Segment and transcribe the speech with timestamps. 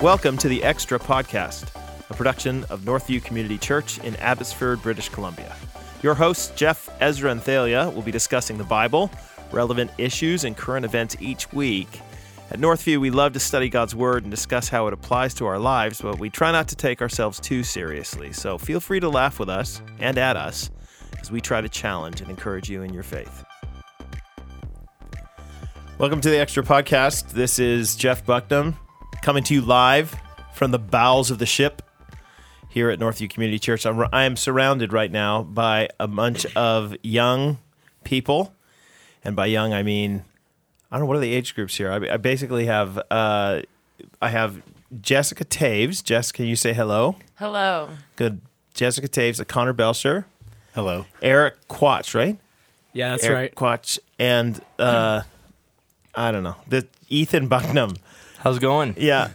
[0.00, 1.74] Welcome to the Extra Podcast,
[2.08, 5.52] a production of Northview Community Church in Abbotsford, British Columbia.
[6.04, 9.10] Your hosts, Jeff, Ezra, and Thalia, will be discussing the Bible,
[9.50, 12.00] relevant issues, and current events each week.
[12.52, 15.58] At Northview, we love to study God's Word and discuss how it applies to our
[15.58, 18.32] lives, but we try not to take ourselves too seriously.
[18.32, 20.70] So feel free to laugh with us and at us
[21.20, 23.44] as we try to challenge and encourage you in your faith.
[25.98, 27.30] Welcome to the Extra Podcast.
[27.30, 28.76] This is Jeff Bucknam
[29.28, 30.18] coming to you live
[30.54, 31.82] from the bowels of the ship
[32.70, 33.84] here at Northview Community Church.
[33.84, 37.58] I'm, I am surrounded right now by a bunch of young
[38.04, 38.54] people.
[39.22, 40.24] And by young, I mean,
[40.90, 41.92] I don't know, what are the age groups here?
[41.92, 43.60] I, I basically have, uh,
[44.22, 44.62] I have
[44.98, 46.02] Jessica Taves.
[46.02, 47.16] Jess, can you say hello?
[47.34, 47.90] Hello.
[48.16, 48.40] Good.
[48.72, 50.24] Jessica Taves, Connor Belcher,
[50.74, 51.04] Hello.
[51.20, 52.38] Eric Quatch, right?
[52.94, 53.54] Yeah, that's Eric right.
[53.54, 55.20] Quatch, and uh,
[56.14, 57.98] I don't know, the Ethan Bucknam.
[58.38, 58.94] How's it going?
[58.96, 59.30] Yeah,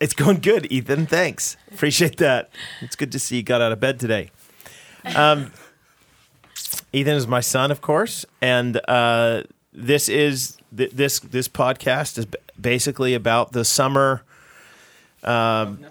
[0.00, 1.06] it's going good, Ethan.
[1.06, 2.50] Thanks, appreciate that.
[2.80, 4.30] It's good to see you got out of bed today.
[5.16, 5.52] Um,
[6.92, 12.26] Ethan is my son, of course, and uh, this is th- this this podcast is
[12.26, 14.22] b- basically about the summer.
[15.24, 15.86] Um,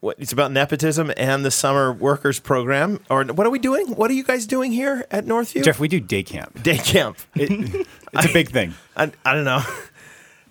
[0.00, 3.88] what it's about nepotism and the summer workers program, or what are we doing?
[3.94, 5.64] What are you guys doing here at Northview?
[5.64, 6.62] Jeff, we do day camp.
[6.62, 7.18] Day camp.
[7.34, 7.50] It,
[8.12, 8.74] it's a big thing.
[8.96, 9.62] I, I don't know.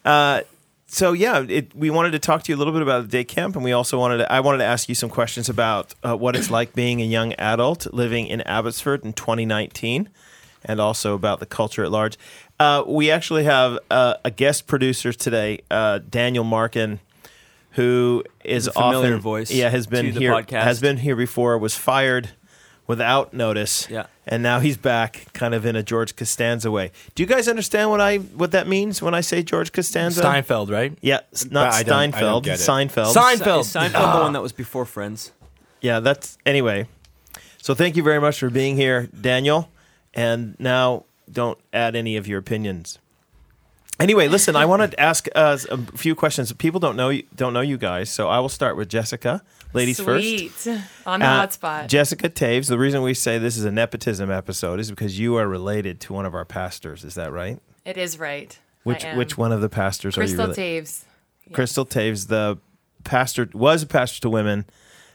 [0.05, 0.41] Uh,
[0.87, 3.23] so yeah, it, we wanted to talk to you a little bit about the day
[3.23, 6.15] camp, and we also wanted to, I wanted to ask you some questions about uh,
[6.15, 10.09] what it's like being a young adult living in Abbotsford in 2019,
[10.63, 12.17] and also about the culture at large.
[12.59, 16.99] Uh, we actually have uh, a guest producer today, uh, Daniel Markin,
[17.71, 20.31] who is A familiar often voice Yeah, has been here.
[20.31, 20.63] podcast.
[20.63, 21.57] Has been here before.
[21.59, 22.29] Was fired
[22.87, 23.87] without notice.
[23.89, 24.05] Yeah.
[24.25, 26.91] And now he's back, kind of in a George Costanza way.
[27.15, 30.21] Do you guys understand what I what that means when I say George Costanza?
[30.21, 30.97] Steinfeld, right?
[31.01, 32.43] Yeah, s- not I don't- I don't Steinfeld.
[32.43, 32.63] get it.
[32.63, 33.13] Seinfeld.
[33.13, 33.59] Seinfeld.
[33.61, 35.31] Is Seinfeld the one that was before Friends?
[35.81, 36.87] yeah, that's anyway.
[37.61, 39.69] So thank you very much for being here, Daniel.
[40.13, 42.97] And now don't add any of your opinions.
[43.99, 46.51] Anyway, listen, I wanted to ask uh, a few questions.
[46.53, 49.41] People don't know you, don't know you guys, so I will start with Jessica.
[49.73, 50.51] Ladies Sweet.
[50.51, 50.67] first.
[51.05, 51.87] On the Uh, hot spot.
[51.87, 52.67] Jessica Taves.
[52.67, 56.13] The reason we say this is a nepotism episode is because you are related to
[56.13, 57.03] one of our pastors.
[57.03, 57.59] Is that right?
[57.85, 58.57] it is right.
[58.83, 60.85] Which which one of the pastors Crystal are you related?
[60.85, 61.03] Taves.
[61.45, 61.55] Yes.
[61.55, 62.57] Crystal Taves, the
[63.03, 64.65] pastor, was a pastor to women,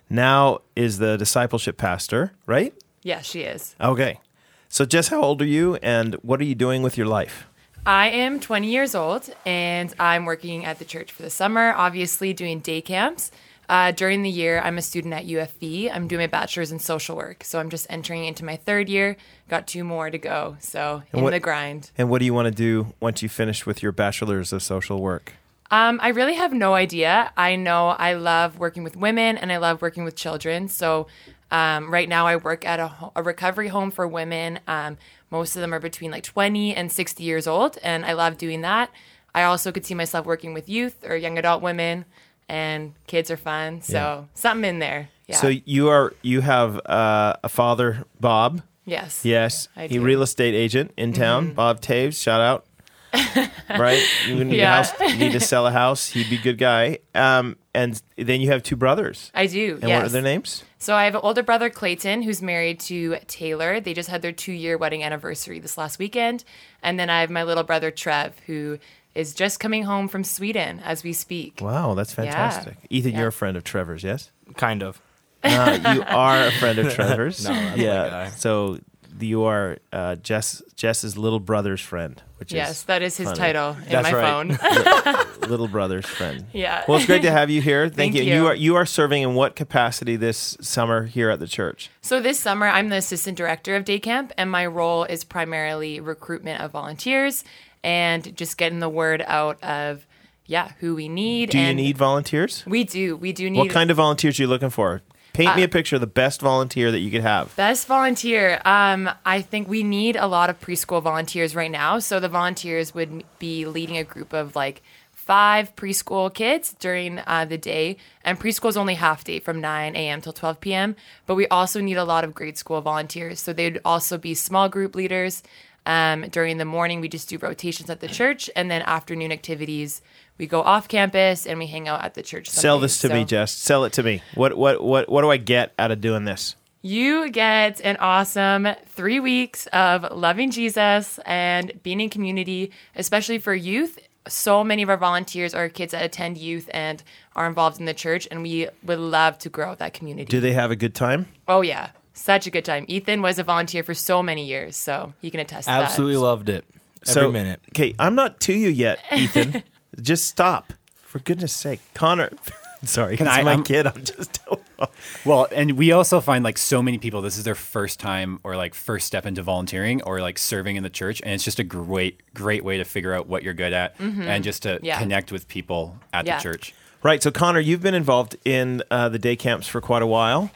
[0.09, 2.73] now is the discipleship pastor, right?
[3.03, 3.75] Yeah, she is.
[3.81, 4.21] Okay.
[4.69, 7.47] So, Jess, how old are you and what are you doing with your life?
[7.85, 12.33] I am 20 years old and I'm working at the church for the summer, obviously
[12.33, 13.31] doing day camps.
[13.73, 15.91] Uh, during the year, I'm a student at UFV.
[15.91, 17.43] I'm doing my bachelor's in social work.
[17.43, 19.17] So I'm just entering into my third year.
[19.49, 20.59] Got two more to go.
[20.61, 21.91] So in what- the grind.
[21.97, 25.01] And what do you want to do once you finish with your bachelor's of social
[25.01, 25.33] work?
[25.71, 27.33] Um, I really have no idea.
[27.35, 30.69] I know I love working with women and I love working with children.
[30.69, 31.07] So
[31.51, 34.61] um, right now I work at a, a recovery home for women.
[34.69, 34.99] Um,
[35.31, 38.61] most of them are between like 20 and 60 years old, and I love doing
[38.61, 38.91] that.
[39.35, 42.05] I also could see myself working with youth or young adult women,
[42.53, 43.81] and kids are fun.
[43.81, 44.23] So Yeah.
[44.35, 45.09] something in there.
[45.27, 45.37] Yeah.
[45.37, 48.61] So you are you have uh, a father, Bob.
[48.85, 49.25] yes.
[49.25, 49.81] Yes, he.
[49.97, 50.05] Mm-hmm.
[50.05, 51.55] real estate agent in town.
[51.55, 52.67] Bob Taves, shout out.
[53.79, 54.73] right, you need Yeah.
[54.81, 55.01] a house.
[55.01, 56.09] You need to sell a house.
[56.09, 56.99] He'd be a good guy.
[57.15, 59.31] Um, and then you have two brothers.
[59.35, 59.79] I do.
[59.81, 59.99] And yes.
[60.03, 60.65] what are their names?
[60.79, 63.81] So I have an older brother, Clayton, who's married to Taylor.
[63.81, 66.45] They just had their two year wedding anniversary this last weekend.
[66.83, 68.79] And then I have my little brother, Trev, who
[69.15, 71.61] is just coming home from Sweden as we speak.
[71.63, 72.77] Wow, that's fantastic.
[72.91, 73.19] Ethan, Yeah.
[73.21, 74.31] you're a friend of Trevor's, yes?
[74.57, 75.01] Kind of.
[75.45, 77.45] Uh, you are a friend of Trevor's.
[77.49, 78.29] No, that's yeah.
[78.31, 78.79] So
[79.19, 83.39] you are uh, Jess Jess's little brother's friend, which Yes, is that is his funny.
[83.39, 84.57] title in That's my right.
[84.57, 85.27] phone.
[85.51, 86.45] little brother's friend.
[86.53, 86.85] yeah.
[86.87, 87.89] Well, it's great to have you here.
[87.89, 88.35] Thank, Thank you.
[88.35, 88.47] you.
[88.47, 91.91] are you are serving in what capacity this summer here at the church?
[92.03, 95.99] So this summer, I'm the assistant director of day camp, and my role is primarily
[96.01, 97.43] recruitment of volunteers
[97.85, 100.07] and just getting the word out of
[100.47, 101.51] yeah who we need.
[101.51, 102.65] Do you need volunteers?
[102.67, 103.17] We do.
[103.17, 103.59] We do need.
[103.59, 105.03] What kind of volunteers are you looking for?
[105.33, 107.57] Paint me Uh, a picture of the best volunteer that you could have.
[107.57, 108.61] Best volunteer.
[108.67, 111.99] Um, I think we need a lot of preschool volunteers right now.
[112.01, 117.47] So the volunteers would be leading a group of like five preschool kids during uh,
[117.49, 120.21] the day, and preschool is only half day from 9 a.m.
[120.21, 120.97] till 12 p.m.
[121.27, 123.41] But we also need a lot of grade school volunteers.
[123.41, 125.43] So they'd also be small group leaders.
[125.85, 130.01] Um, during the morning, we just do rotations at the church, and then afternoon activities.
[130.39, 132.49] We go off campus and we hang out at the church.
[132.49, 133.53] Sell this to me, So- Jess.
[133.53, 134.23] Sell it to me.
[134.35, 136.55] What what what what do I get out of doing this?
[136.85, 143.55] You get an awesome three weeks of loving Jesus and being in community, especially for
[143.55, 143.99] youth.
[144.29, 147.03] so many of our volunteers are kids that attend youth and
[147.35, 150.27] are involved in the church, and we would love to grow that community.
[150.31, 151.27] Do they have a good time?
[151.49, 151.91] oh yeah,
[152.23, 152.85] such a good time.
[152.89, 155.83] Ethan was a volunteer for so many years, so he can attest to that.
[155.83, 156.65] Absolutely loved it.
[157.07, 157.61] Every so, minute.
[157.71, 159.63] Okay, I'm not to you yet, Ethan.
[160.01, 160.73] just stop.
[161.03, 161.81] For goodness sake.
[161.95, 162.31] Connor.
[162.85, 163.87] Sorry, Can it's I- my I'm- kid.
[163.87, 164.41] I'm just
[165.25, 168.57] Well, and we also find like so many people, this is their first time or
[168.57, 171.21] like first step into volunteering or like serving in the church.
[171.23, 174.43] And it's just a great, great way to figure out what you're good at and
[174.43, 174.99] just to Yeah.
[174.99, 176.37] connect with people at Yeah.
[176.39, 176.75] the church.
[177.05, 177.23] Right.
[177.23, 180.51] So, Connor, you've been involved in uh, the day camps for quite a while.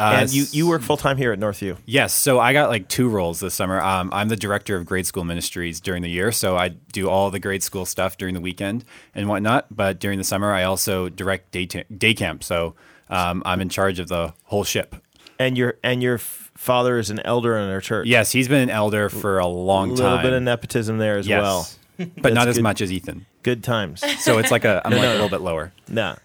[0.00, 1.76] Uh, and you, you work full time here at Northview.
[1.84, 3.78] Yes, so I got like two roles this summer.
[3.80, 7.30] Um, I'm the director of grade school ministries during the year, so I do all
[7.30, 9.66] the grade school stuff during the weekend and whatnot.
[9.70, 12.74] But during the summer, I also direct day, ta- day camp, so
[13.10, 14.96] um, I'm in charge of the whole ship.
[15.38, 18.06] And your and your father is an elder in our church.
[18.06, 20.06] Yes, he's been an elder for a long time.
[20.06, 21.42] A little bit of nepotism there as yes.
[21.42, 21.68] well.
[22.16, 22.62] but not as good.
[22.62, 23.26] much as Ethan.
[23.42, 24.02] Good times.
[24.22, 25.72] So it's like a I'm like a little bit lower.
[25.88, 26.16] nah.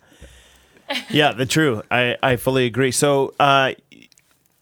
[1.09, 1.81] Yeah, the true.
[1.89, 2.91] I, I fully agree.
[2.91, 3.73] So, uh,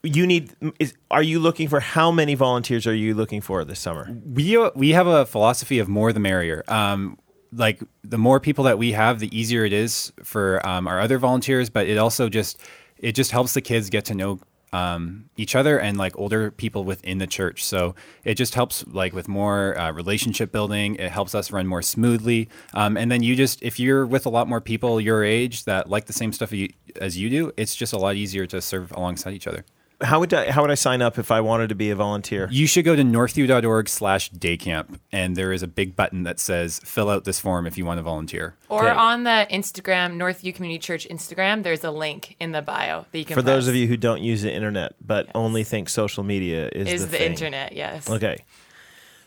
[0.02, 0.52] you need.
[0.78, 4.14] Is, are you looking for how many volunteers are you looking for this summer?
[4.24, 6.62] we uh, we have a philosophy of more the merrier.
[6.68, 7.18] Um,
[7.52, 11.18] like the more people that we have, the easier it is for um, our other
[11.18, 11.70] volunteers.
[11.70, 12.60] But it also just
[12.98, 14.40] it just helps the kids get to know
[14.74, 17.64] um, each other and like older people within the church.
[17.64, 17.94] So
[18.24, 20.96] it just helps like with more uh, relationship building.
[20.96, 22.48] It helps us run more smoothly.
[22.74, 25.88] Um, and then you just if you're with a lot more people your age that
[25.88, 28.90] like the same stuff you, as you do, it's just a lot easier to serve
[28.90, 29.64] alongside each other.
[30.04, 32.48] How would I, how would I sign up if I wanted to be a volunteer?
[32.50, 36.80] You should go to northview.org slash daycamp, and there is a big button that says
[36.84, 38.54] fill out this form if you want to volunteer.
[38.68, 38.96] Or Okay.
[38.96, 43.24] on the Instagram, Northview Community Church Instagram, there's a link in the bio that you
[43.24, 46.68] can For those of you who don't use the internet but only think social media
[46.72, 47.30] is, is the, the, thing.
[47.32, 48.08] internet, yes.
[48.08, 48.44] Okay,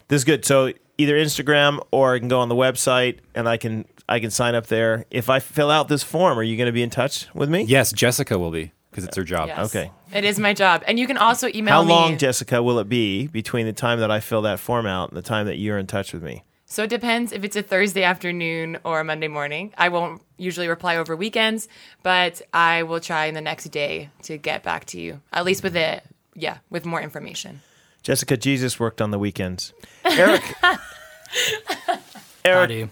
[0.08, 0.46] this is good.
[0.46, 4.32] So either Instagram or I can go on the website and I can I can
[4.32, 5.06] sign up there.
[5.12, 7.64] If I fill out this form, are you going to be in touch with me?
[7.64, 9.48] Yes, Jessica will be because it's her job.
[9.48, 9.76] Yes.
[9.76, 9.92] Okay.
[10.12, 10.84] It is my job.
[10.88, 11.70] And you can also email me.
[11.70, 11.90] How me.
[11.90, 15.18] long, Jessica, will it be between the time that I fill that form out and
[15.18, 16.44] the time that you're in touch with me?
[16.66, 19.72] So it depends if it's a Thursday afternoon or a Monday morning.
[19.78, 21.68] I won't usually reply over weekends,
[22.02, 25.62] but I will try in the next day to get back to you, at least
[25.62, 26.04] with it,
[26.34, 27.62] yeah, with more information.
[28.02, 29.74] Jessica, Jesus worked on the weekends.
[30.04, 30.42] Eric.
[32.44, 32.90] Eric, Howdy.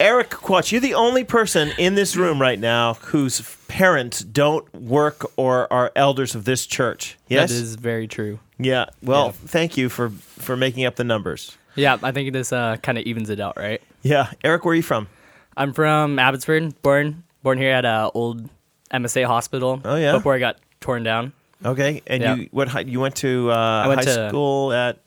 [0.00, 5.24] Eric Quatch, you're the only person in this room right now whose parents don't work
[5.36, 7.16] or are elders of this church.
[7.28, 7.50] Yes.
[7.50, 8.38] That is very true.
[8.58, 8.86] yeah.
[9.02, 9.32] Well, Yeah.
[9.46, 11.56] thank you for for making up the numbers.
[11.74, 13.80] Yeah, I think this uh, kind of evens it out, right?
[14.02, 14.30] Yeah.
[14.44, 15.08] Eric, where are you from?
[15.56, 18.48] I'm from Abbotsford, born born here at uh, old
[18.92, 19.80] MSA hospital.
[19.84, 20.12] Oh, yeah?
[20.12, 21.32] Before I got torn down.
[21.64, 22.02] Okay.
[22.06, 22.34] And Yeah.
[22.36, 22.86] you what?
[22.86, 24.98] You went to uh, went high to- school at.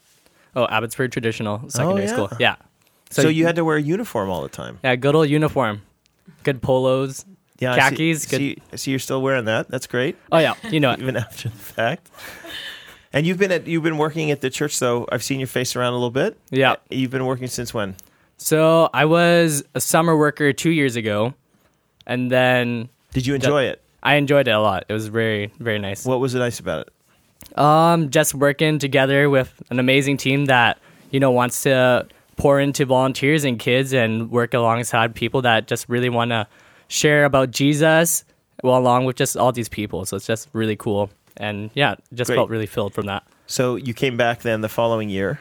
[0.53, 2.13] Oh, Abbotsford Traditional Secondary oh, yeah?
[2.13, 2.29] School.
[2.39, 2.55] Yeah.
[3.11, 4.79] So, you had to wear a uniform all the time.
[4.83, 5.81] yeah, good old uniform,
[6.43, 7.25] good polos.
[7.59, 7.75] Yeah.
[7.77, 9.67] Khakis, I see, good- see, you're still wearing that.
[9.69, 10.15] That's great.
[10.31, 10.99] Oh yeah, you know it.
[11.01, 12.09] even after the fact.
[13.13, 15.05] And you've been at you've been working at the church though.
[15.11, 16.37] I've seen your face around a little bit.
[16.49, 16.75] Yeah.
[16.89, 17.95] You've been working since when?
[18.37, 21.33] So I was a summer worker two years ago,
[22.07, 23.81] and then Did you enjoy it?
[24.01, 24.85] I enjoyed it a lot.
[24.89, 26.05] It was very very nice.
[26.05, 27.59] What was nice about it?
[27.59, 30.79] Um, just working together with an amazing team that
[31.11, 32.07] you know wants to
[32.41, 36.47] pour into volunteers and kids and work alongside people that just really want to
[36.87, 38.25] share about Jesus,
[38.63, 40.05] well, along with just all these people.
[40.05, 42.37] So it's just really cool, and yeah, just Great.
[42.37, 43.23] felt really filled from that.
[43.45, 45.39] So you came back then the following year.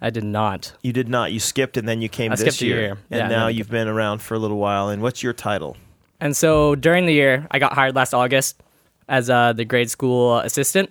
[0.00, 0.72] I did not.
[0.82, 1.32] You did not.
[1.32, 2.80] You skipped and then you came I this skipped a year.
[2.80, 2.98] year.
[3.10, 4.90] And Yeah, now you've been around for a little while.
[4.90, 5.76] And what's your title?
[6.20, 8.62] And so during the year, I got hired last August
[9.08, 10.90] as uh, the grade school assistant.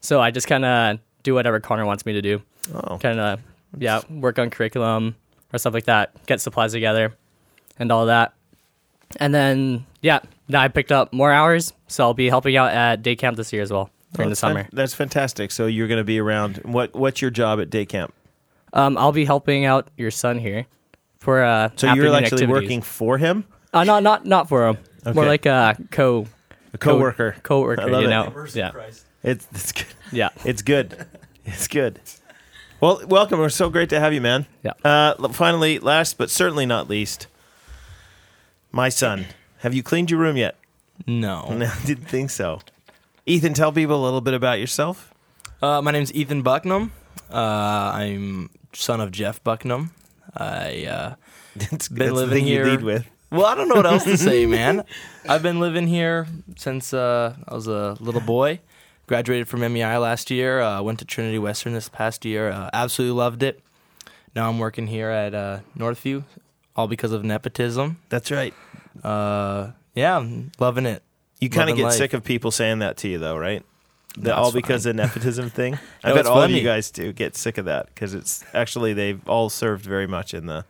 [0.00, 2.42] So I just kind of do whatever Connor wants me to do.
[2.74, 2.98] Oh.
[2.98, 3.40] Kind of,
[3.78, 5.16] yeah, work on curriculum
[5.52, 7.14] or stuff like that, get supplies together
[7.78, 8.32] and all that.
[9.18, 11.72] And then, yeah, now I picked up more hours.
[11.88, 14.30] So I'll be helping out at day camp this year as well during Oh, the
[14.30, 14.68] that's fan- summer.
[14.72, 15.50] that's fantastic.
[15.50, 16.58] So you're going to be around.
[16.64, 18.14] What What's your job at day camp?
[18.72, 20.64] Um, I'll be helping out your son here
[21.20, 22.48] for uh, So you're actually activities.
[22.48, 24.78] working for him, Uh, not not not for him.
[25.06, 25.12] Okay.
[25.14, 26.26] More like a co
[26.72, 27.36] a coworker.
[27.42, 27.82] coworker.
[27.82, 28.10] I love you it.
[28.10, 28.70] know, yeah,
[29.22, 29.86] It's it's good.
[30.10, 30.28] yeah.
[30.46, 31.06] It's good.
[31.44, 32.00] It's good.
[32.82, 33.38] Well, welcome.
[33.38, 34.46] We're so great to have you, man.
[34.64, 34.72] Yeah.
[34.84, 37.28] Uh, finally, last but certainly not least,
[38.72, 39.26] my son.
[39.58, 40.56] Have you cleaned your room yet?
[41.06, 41.46] No.
[41.52, 42.60] No, I didn't think so.
[43.24, 45.14] Ethan, tell people a little bit about yourself.
[45.62, 46.90] Uh, my name's Ethan Bucknam.
[47.32, 47.36] Uh,
[47.94, 49.90] I'm son of Jeff Bucknam.
[50.36, 51.14] I uh,
[51.54, 53.06] It's Been that's living here- lead with.
[53.30, 54.82] well, I don't know what else to say, man.
[55.28, 58.58] I've been living here since uh, I was a little boy.
[59.12, 60.62] Graduated from MEI last year.
[60.62, 62.50] Uh, went to Trinity Western this past year.
[62.50, 63.60] Uh, absolutely loved it.
[64.34, 66.24] Now I'm working here at uh, Northview
[66.74, 67.98] all because of nepotism.
[68.08, 68.54] That's right.
[69.04, 71.02] Uh, yeah, I'm loving it.
[71.40, 71.92] You kind of get life.
[71.92, 73.62] sick of people saying that to you, though, right?
[74.14, 75.78] The, That's all because of nepotism thing.
[76.02, 78.94] I No, bet all of you guys do get sick of that because it's actually
[78.94, 80.64] they've all served very much in the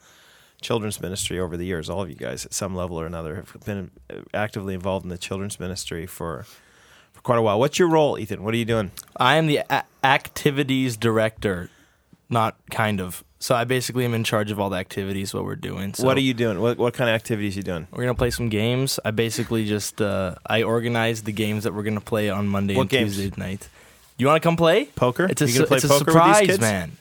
[0.60, 1.88] children's ministry over the years.
[1.88, 5.10] All of you guys, at some level or another, have been uh, actively involved in
[5.10, 6.44] the children's ministry for
[7.22, 7.58] quite a while.
[7.58, 8.42] What's your role, Ethan?
[8.42, 8.90] What are you doing?
[9.16, 11.70] I am the a- activities director,
[12.28, 13.24] not kind of.
[13.38, 15.94] So I basically am in charge of all the activities what we're doing.
[15.94, 16.60] So what are you doing?
[16.60, 17.88] What what kind of activities are you doing?
[17.90, 19.00] We're gonna play some games.
[19.04, 22.82] I basically just uh, I organize the games that we're gonna play on Monday What
[22.82, 23.16] and games?
[23.16, 23.68] Tuesday night.
[24.16, 24.84] You want to come play?
[24.94, 25.24] Poker?
[25.24, 26.60] It's a, you gonna su- play it's a poker surprise, with these kids?
[26.60, 26.92] man.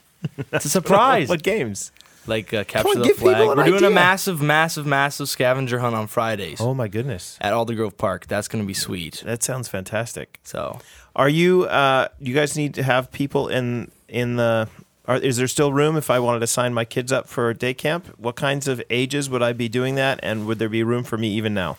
[0.51, 1.29] It's a surprise.
[1.29, 1.91] what games?
[2.27, 3.47] Like uh, capture on, the flag.
[3.47, 3.87] We're doing idea.
[3.87, 8.27] a massive, massive, massive scavenger hunt on Fridays Oh my goodness, at Aldergrove Park.
[8.27, 9.23] That's gonna be sweet.
[9.25, 10.39] that sounds fantastic.
[10.43, 10.79] So
[11.15, 11.65] Are you?
[11.65, 14.67] Uh, you guys need to have people in in the.
[15.05, 17.73] Are, is there still room if I wanted to sign my kids up for day
[17.73, 18.05] camp?
[18.17, 21.17] What kinds of ages would I be doing that, and would there be room for
[21.17, 21.77] me even now?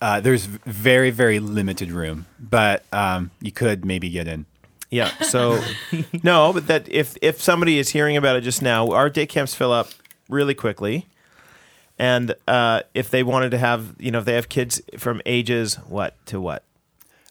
[0.00, 4.46] Uh, there's very, very limited room, but um, you could maybe get in.
[4.90, 5.08] Yeah.
[5.22, 5.60] So
[6.22, 9.54] no, but that if if somebody is hearing about it just now, our day camps
[9.54, 9.88] fill up
[10.28, 11.06] really quickly,
[11.98, 15.74] and uh, if they wanted to have, you know, if they have kids from ages
[15.88, 16.62] what to what,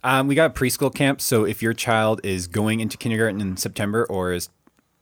[0.03, 4.05] Um, we got preschool camp, so if your child is going into kindergarten in September
[4.05, 4.49] or is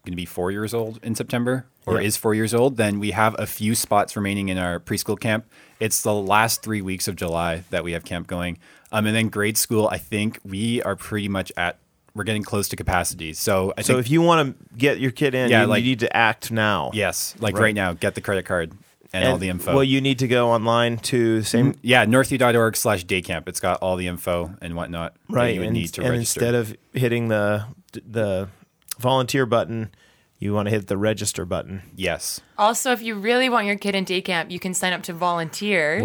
[0.06, 2.08] going to be four years old in September or Yeah.
[2.08, 5.46] is four years old, then we have a few spots remaining in our preschool camp.
[5.80, 8.58] It's the last three weeks of July that we have camp going.
[8.92, 11.78] Um, and then grade school, I think we are pretty much at,
[12.16, 13.34] we're getting close to capacity.
[13.34, 15.84] So I so think, if you want to get your kid in, Yeah, you, like-
[15.84, 16.92] you need to act now.
[16.94, 17.64] yes, like Right.
[17.64, 17.76] right.
[17.76, 18.72] now, get the credit card
[19.14, 19.74] and, all the info.
[19.74, 21.80] Well, you need to go online to the same mm-hmm.
[21.84, 23.48] yeah, northview.org slash daycamp.
[23.48, 26.12] It's got all the info and whatnot that right you would and, need to and
[26.12, 26.40] register.
[26.40, 27.66] instead of hitting the
[28.06, 28.50] the
[29.00, 29.90] volunteer button
[30.38, 32.42] you want to hit the register button yes.
[32.58, 35.14] Also, if you really want your kid in day camp, you can sign up to
[35.14, 35.98] volunteer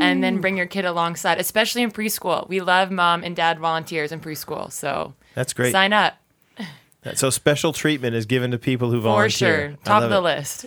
[0.00, 2.46] and then bring your kid alongside, especially in preschool.
[2.48, 4.70] We love mom and dad volunteers in preschool.
[4.70, 6.14] So that's great sign up
[7.14, 9.30] so special treatment is given to people who volunteer.
[9.30, 9.84] for volunteer sure.
[9.84, 10.20] Top of the it.
[10.20, 10.66] list.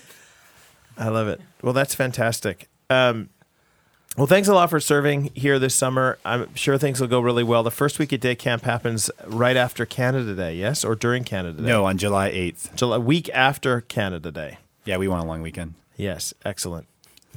[0.97, 3.29] i love it well that's fantastic um,
[4.17, 7.43] well thanks a lot for serving here this summer i'm sure things will go really
[7.43, 11.23] well the first week at day camp happens right after canada day yes or during
[11.23, 12.75] canada day No, on July 8th.
[12.75, 15.75] July, week after canada day Yeah, we want a long weekend.
[15.97, 16.87] yes excellent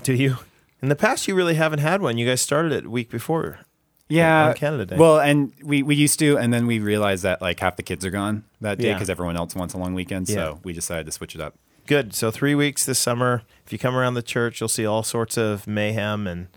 [0.03, 0.39] do you
[0.83, 3.61] in the past you really haven't had one you guys started it week before
[4.09, 4.97] Yeah, on Canada Day.
[4.97, 8.05] Well, and we, we used to, and then we realized that like half the kids
[8.05, 8.95] are gone that day Yeah.
[8.95, 10.29] because everyone else wants a long weekend.
[10.29, 10.35] Yeah.
[10.35, 11.55] So we decided to switch it up.
[11.87, 12.15] Good.
[12.15, 13.43] So three weeks this summer.
[13.65, 16.49] If you come around the church, you'll see all sorts of mayhem and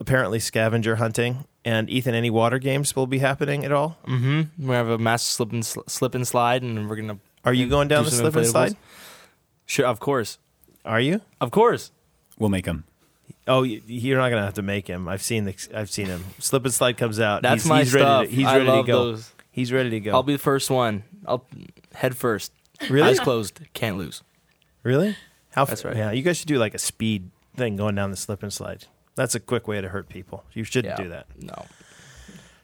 [0.00, 1.44] apparently scavenger hunting.
[1.64, 3.96] And Ethan, any water games will be happening at all?
[4.06, 4.66] mm-hmm.
[4.66, 7.18] we have a massive slip and sl- slip and slide, and we're gonna.
[7.44, 8.50] Are you going down do the some slip and inflatables.
[8.50, 8.76] slide?
[9.66, 10.38] Sure, of course,
[10.84, 11.20] Are you?
[11.40, 11.92] of course.
[12.38, 12.84] We'll make them.
[13.46, 15.08] Oh, you're not gonna have to make him.
[15.08, 16.24] I've seen the, I've seen him.
[16.38, 17.42] Slip and slide comes out.
[17.42, 18.20] That's he's, my he's stuff.
[18.22, 19.04] Ready to, he's I ready love to go.
[19.12, 19.32] those.
[19.50, 20.12] He's ready to go.
[20.12, 21.02] I'll be the first one.
[21.26, 21.44] I'll
[21.94, 22.52] head first.
[22.88, 23.08] really?
[23.10, 23.60] Eyes closed.
[23.74, 24.22] Can't lose.
[24.82, 25.16] Really?
[25.50, 25.64] How?
[25.64, 25.96] That's right.
[25.96, 28.86] Yeah, you guys should do like a speed thing going down the slip and slide.
[29.14, 30.44] That's a quick way to hurt people.
[30.54, 31.04] You shouldn't Yeah.
[31.04, 31.26] do that.
[31.38, 31.66] No.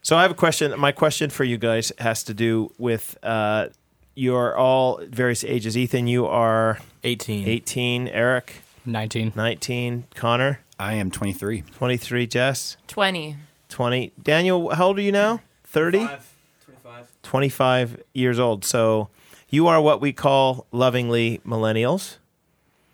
[0.00, 0.72] So I have a question.
[0.80, 3.68] My question for you guys has to do with uh,
[4.14, 5.76] you're all various ages.
[5.76, 7.46] Ethan, you are 18.
[7.46, 8.08] 18.
[8.08, 9.32] Eric, 19.
[9.34, 10.04] 19.
[10.14, 11.62] Connor, I am 23.
[11.76, 12.26] 23.
[12.26, 13.36] Jess, 20.
[13.68, 14.12] 20.
[14.22, 15.40] Daniel, how old are you now?
[15.64, 15.98] 30?
[15.98, 17.08] 25.
[17.22, 18.64] 25 years old.
[18.64, 19.08] So
[19.50, 22.16] you are what we call lovingly millennials.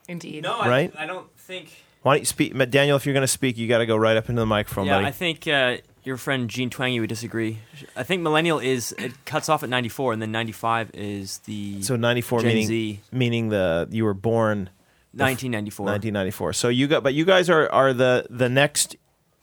[0.09, 0.43] Indeed.
[0.43, 0.93] No, I, Right?
[0.99, 1.71] I don't think.
[2.03, 2.71] Why don't you speak?
[2.71, 4.87] Daniel, if you're going to speak, you got to go right up into the microphone,
[4.87, 5.07] yeah, buddy.
[5.07, 7.61] I think uh, your friend Jean Twenge would disagree.
[7.97, 11.97] I think millennial is it cuts off at 94, and then 95 is the so
[11.97, 13.01] 94 Gen meaning Z.
[13.11, 14.69] meaning the you were born
[15.17, 15.87] 1994.
[15.87, 16.53] 1994.
[16.53, 18.97] So you got, but you guys are are the the next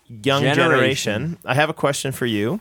[0.07, 0.55] young generation.
[0.55, 1.37] Generation.
[1.45, 2.59] I have a question for you.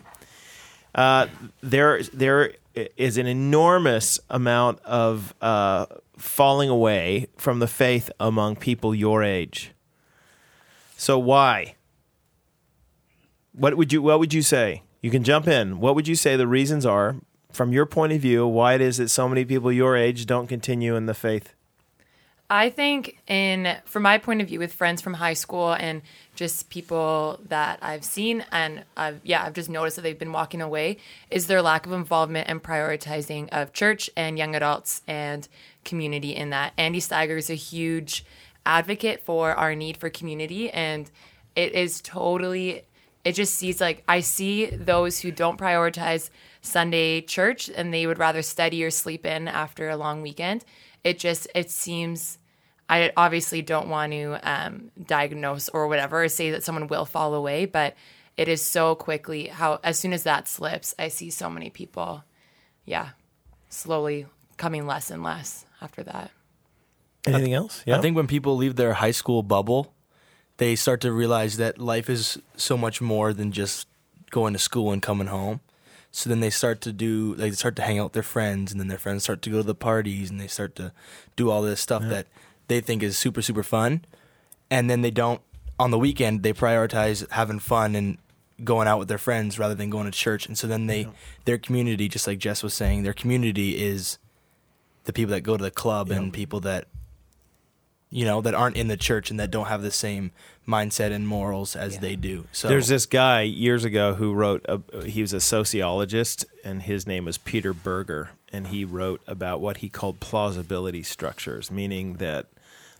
[0.94, 1.26] Uh,
[1.62, 2.52] there there
[2.96, 5.86] is an enormous amount of uh,
[6.16, 9.72] falling away from the faith among people your age.
[10.96, 11.76] So why?
[13.52, 14.82] What would you What would you say?
[15.02, 15.80] You can jump in.
[15.80, 17.16] What would you say the reasons are,
[17.52, 20.46] from your point of view, why it is that so many people your age don't
[20.46, 21.54] continue in the faith?
[22.52, 26.02] I think in from my point of view with friends from high school and
[26.34, 30.60] just people that I've seen and I've yeah, I've just noticed that they've been walking
[30.60, 30.96] away
[31.30, 35.46] is their lack of involvement and prioritizing of church and young adults and
[35.84, 36.72] community in that.
[36.76, 38.24] Andy Steiger is a huge
[38.66, 41.08] advocate for our need for community and
[41.54, 42.82] it is totally
[43.24, 46.30] it just sees like I see those who don't prioritize
[46.62, 50.64] Sunday church and they would rather study or sleep in after a long weekend.
[51.04, 52.38] It just it seems
[52.90, 57.64] I obviously don't want to um, diagnose or whatever, say that someone will fall away,
[57.64, 57.94] but
[58.36, 62.24] it is so quickly how, as soon as that slips, I see so many people,
[62.84, 63.10] yeah,
[63.68, 66.32] slowly coming less and less after that.
[67.28, 67.84] Anything else?
[67.86, 67.96] Yeah.
[67.96, 69.94] I think when people leave their high school bubble,
[70.56, 73.86] they start to realize that life is so much more than just
[74.30, 75.60] going to school and coming home.
[76.10, 78.80] So then they start to do, they start to hang out with their friends, and
[78.80, 80.92] then their friends start to go to the parties, and they start to
[81.36, 82.26] do all this stuff that
[82.70, 84.04] they think is super, super fun.
[84.70, 85.42] And then they don't,
[85.78, 88.16] on the weekend, they prioritize having fun and
[88.62, 90.46] going out with their friends rather than going to church.
[90.46, 91.08] And so then they,
[91.44, 94.18] their community, just like Jess was saying, their community is
[95.04, 96.86] the people that go to the club and people that
[98.10, 100.32] you know that aren't in the church and that don't have the same
[100.70, 102.46] mindset and morals as they do.
[102.52, 104.64] So There's this guy years ago who wrote.
[104.68, 109.60] A, he was a sociologist, and his name was Peter Berger, and he wrote about
[109.60, 112.46] what he called plausibility structures, meaning that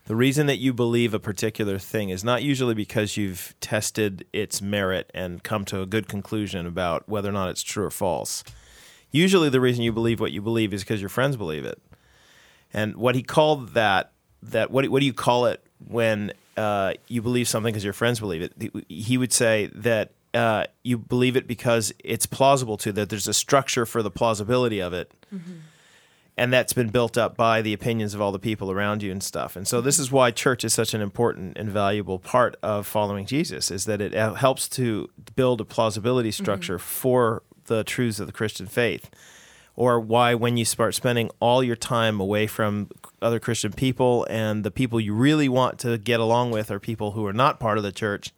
[0.05, 4.61] the reason that you believe a particular thing is not usually because you've tested its
[4.61, 8.43] merit and come to a good conclusion about whether or not it's true or false.
[9.11, 11.81] Usually, the reason you believe what you believe is because your friends believe it.
[12.73, 14.11] And what he called that
[14.43, 18.19] that what what do you call it when uh, you believe something because your friends
[18.19, 18.53] believe it?
[18.87, 23.33] He would say that uh, you believe it because it's plausible to that there's a
[23.33, 25.11] structure for the plausibility of it.
[26.37, 29.21] And that's been built up by the opinions of all the people around you and
[29.21, 29.55] stuff.
[29.55, 33.25] And so this is why church is such an important and valuable part of following
[33.25, 38.27] Jesus is that it uh, helps to build a plausibility structure for the truths of
[38.27, 39.09] the Christian faith
[39.75, 42.89] or why when you start spending all your time away from
[43.21, 47.11] other Christian people and the people you really want to get along with are people
[47.11, 48.31] who are not part of the church,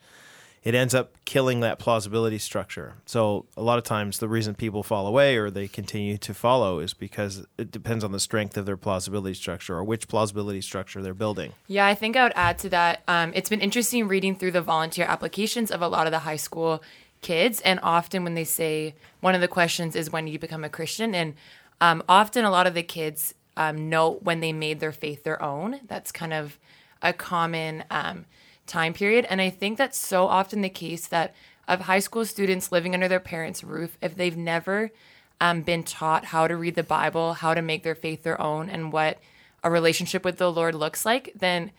[0.63, 2.93] it ends up killing that plausibility structure.
[3.05, 6.79] So a lot of times the reason people fall away or they continue to follow
[6.79, 11.01] is because it depends on the strength of their plausibility structure or which plausibility structure
[11.01, 11.51] they're building.
[11.67, 13.03] Yeah, I think I would add to that.
[13.09, 16.37] Um, it's been interesting reading through the volunteer applications of a lot of the high
[16.37, 16.81] school
[17.23, 20.69] kids, and often when they say one of the questions is when you become a
[20.69, 21.33] Christian, and
[21.81, 25.41] um, often a lot of the kids um, know when they made their faith their
[25.41, 25.79] own.
[25.87, 26.59] That's kind of
[27.01, 28.25] a common um,
[28.67, 31.33] time period, and I think that's so often the case that
[31.67, 34.91] of high school students living under their parents' roof, if they've never
[35.39, 38.69] um, been taught how to read the Bible, how to make their faith their own,
[38.69, 39.17] and what
[39.63, 41.71] a relationship with the Lord looks like, then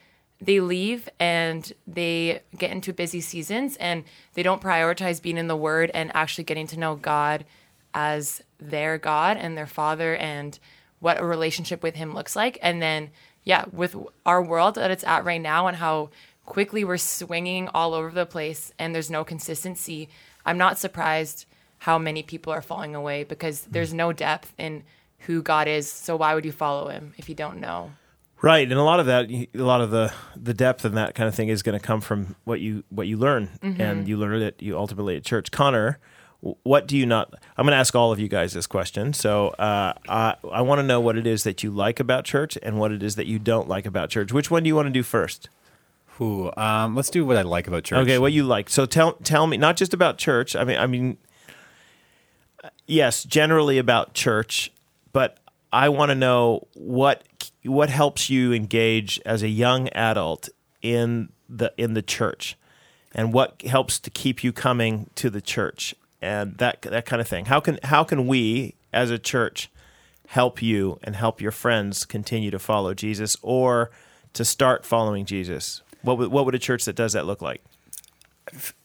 [0.44, 4.04] they leave and they get into busy seasons and
[4.34, 7.44] they don't prioritize being in the Word and actually getting to know God
[7.94, 10.58] as their God and their Father and
[11.00, 12.58] what a relationship with Him looks like.
[12.60, 13.10] And then,
[13.42, 16.10] yeah, with our world that it's at right now and how
[16.44, 20.10] quickly we're swinging all over the place and there's no consistency,
[20.44, 21.46] I'm not surprised
[21.78, 24.84] how many people are falling away because there's no depth in
[25.20, 25.90] who God is.
[25.90, 27.92] So why would you follow Him if you don't know?
[28.44, 31.26] Right, and a lot of that, a lot of the the depth and that kind
[31.26, 34.42] of thing is going to come from what you what you learn, and you learn
[34.42, 35.50] it you ultimately at church.
[35.50, 35.98] Connor,
[36.62, 37.32] what do you not?
[37.56, 39.14] I'm going to ask all of you guys this question.
[39.14, 42.58] So uh, I I want to know what it is that you like about church
[42.62, 44.30] and what it is that you don't like about church.
[44.30, 45.48] Which one do you want to do first?
[46.20, 47.98] Ooh, um, let's do what I like about church.
[48.00, 48.68] Okay, what you like.
[48.68, 50.54] So tell tell me not just about church.
[50.54, 51.16] I mean I mean
[52.62, 54.70] uh, yes, generally about church,
[55.14, 55.38] but
[55.72, 57.24] I want to know what
[57.64, 60.48] what helps you engage as a young adult
[60.82, 62.56] in the in the church
[63.14, 67.28] and what helps to keep you coming to the church and that that kind of
[67.28, 67.46] thing.
[67.46, 69.70] How can how can we as a church
[70.28, 73.90] help you and help your friends continue to follow Jesus or
[74.32, 75.82] to start following Jesus?
[76.02, 77.62] What would, what would a church that does that look like?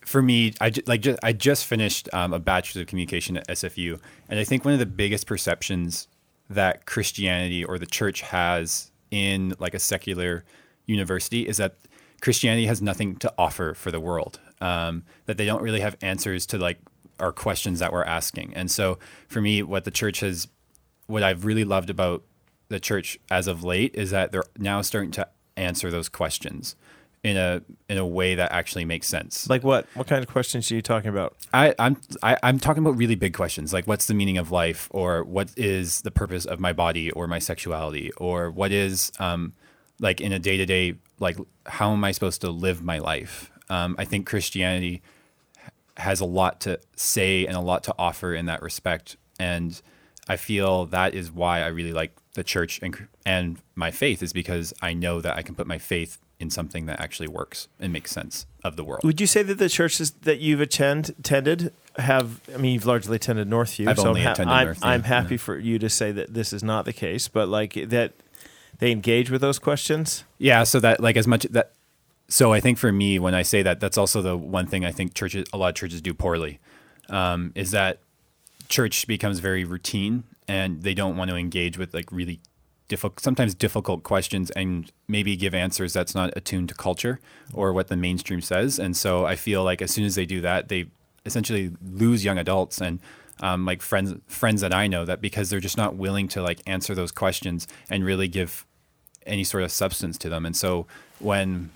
[0.05, 3.47] for me, I ju- like ju- I just finished um, a bachelor's of communication at
[3.47, 6.07] SFU, and I think one of the biggest perceptions
[6.49, 10.43] that Christianity or the church has in like a secular
[10.85, 11.75] university is that
[12.21, 14.39] Christianity has nothing to offer for the world.
[14.61, 16.79] Um, that they don't really have answers to like
[17.19, 18.53] our questions that we're asking.
[18.55, 20.47] And so for me, what the church has,
[21.07, 22.23] what I've really loved about
[22.67, 26.75] the church as of late is that they're now starting to answer those questions
[27.23, 29.49] in a in a way that actually makes sense.
[29.49, 29.87] Like what?
[29.93, 31.35] What kind of questions are you talking about?
[31.53, 34.87] I, I'm I, I'm talking about really big questions, like what's the meaning of life,
[34.91, 39.53] or what is the purpose of my body or my sexuality, or what is um,
[39.99, 43.51] like in a day to day, like how am I supposed to live my life?
[43.69, 45.01] Um, I think Christianity
[45.97, 49.81] has a lot to say and a lot to offer in that respect, and
[50.27, 54.31] I feel that is why I really like the church and and my faith is
[54.31, 57.91] because I know that I can put my faith in something that actually works and
[57.91, 59.01] makes sense of the world.
[59.03, 62.39] Would you say that the churches that you've attend, attended have?
[62.53, 63.89] I mean, you've largely attended Northview.
[63.89, 65.39] I've so only I'm, attended I'm, Northview, I'm happy yeah.
[65.39, 68.13] for you to say that this is not the case, but like that,
[68.79, 70.23] they engage with those questions.
[70.37, 71.73] Yeah, so that like as much that
[72.29, 74.91] so I think for me when I say that that's also the one thing I
[74.91, 76.59] think churches a lot of churches do poorly
[77.09, 77.99] um, is that
[78.69, 82.39] church becomes very routine and they don't want to engage with like really
[82.89, 87.19] difficult sometimes difficult questions and maybe give answers that's not attuned to culture
[87.53, 90.41] or what the mainstream says and so I feel like as soon as they do
[90.41, 90.87] that they
[91.25, 92.99] essentially lose young adults and
[93.41, 96.59] um, like friends friends that I know that because they're just not willing to like
[96.67, 98.65] answer those questions and really give
[99.25, 100.45] any sort of substance to them.
[100.45, 100.87] And so
[101.19, 101.69] when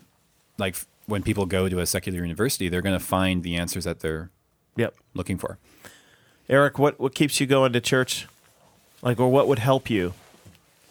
[0.58, 4.00] like when people go to a secular university, they're going to find the answers that
[4.00, 4.30] they're
[4.76, 4.96] Yep.
[5.14, 5.60] looking for.
[6.50, 8.28] Eric, what what keeps you going to church?
[9.02, 10.14] Like, or what would help you?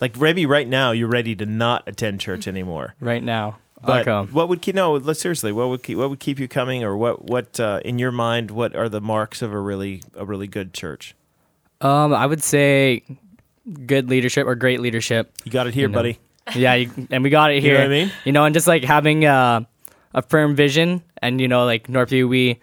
[0.02, 2.94] Like, maybe right now you're ready to not attend church anymore.
[3.00, 3.58] right now.
[3.84, 4.32] But okay.
[4.32, 4.74] what would keep?
[4.74, 5.50] No, seriously.
[5.50, 5.96] What would keep?
[5.98, 6.84] What would keep you coming?
[6.84, 7.24] Or what?
[7.24, 8.50] What uh, in your mind?
[8.50, 11.16] What are the marks of a really a really good church?
[11.80, 13.02] Um, I would say
[13.86, 15.32] good leadership or great leadership.
[15.44, 15.98] You got it here, You know.
[15.98, 16.18] buddy.
[16.54, 17.74] Yeah, you, and we got it You here.
[17.74, 18.12] know what I mean?
[18.24, 19.62] You know, and just like having uh,
[20.14, 22.60] a firm vision, and you know, like Northview, we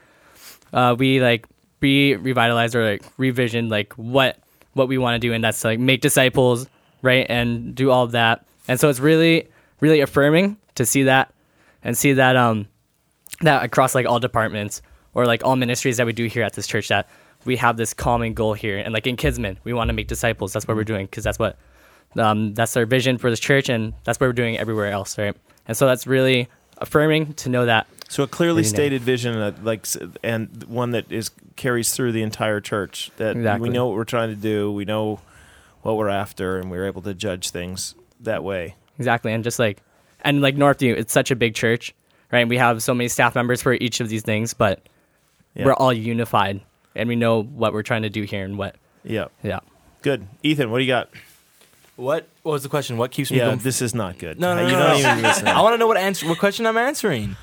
[0.71, 1.45] uh, we like
[1.81, 4.39] re revitalized or like revision like what
[4.73, 6.67] what we want to do, and that's like make disciples,
[7.01, 8.45] right, and do all of that.
[8.67, 9.47] And so it's really
[9.79, 11.33] really affirming to see that
[11.83, 12.67] and see that um
[13.41, 14.81] that across like all departments
[15.13, 17.07] or like all ministries that we do here at this church that
[17.45, 20.51] we have this common goal here and like in KidsMin we want to make disciples
[20.51, 21.57] that's what we're doing because that's what
[22.17, 25.35] um, that's our vision for this church and that's what we're doing everywhere else right
[25.67, 29.85] and so that's really affirming to know that So a clearly stated vision, uh, like,
[30.23, 33.11] and one that is carries through the entire church.
[33.17, 33.69] That Exactly.
[33.69, 34.71] we know what we're trying to do.
[34.71, 35.19] We know
[35.81, 38.75] what we're after, and we're able to judge things that way.
[38.97, 39.81] exactly and just like
[40.21, 41.95] and like northview it's such a big church
[42.33, 44.81] right and we have so many staff members for each of these things but
[45.55, 45.65] Yeah.
[45.65, 46.59] we're all unified
[46.95, 49.59] and we know what we're trying to do here and what Yeah, yeah
[50.01, 50.27] good.
[50.43, 51.09] Ethan, what do you got?
[51.95, 52.27] What?
[52.43, 52.97] What was the question?
[52.97, 53.59] What keeps me Yeah, going?
[53.59, 54.39] this is not good.
[54.39, 55.51] no, no, you no, don't no.
[55.51, 56.27] I want to know what answer.
[56.27, 57.35] What question I'm answering?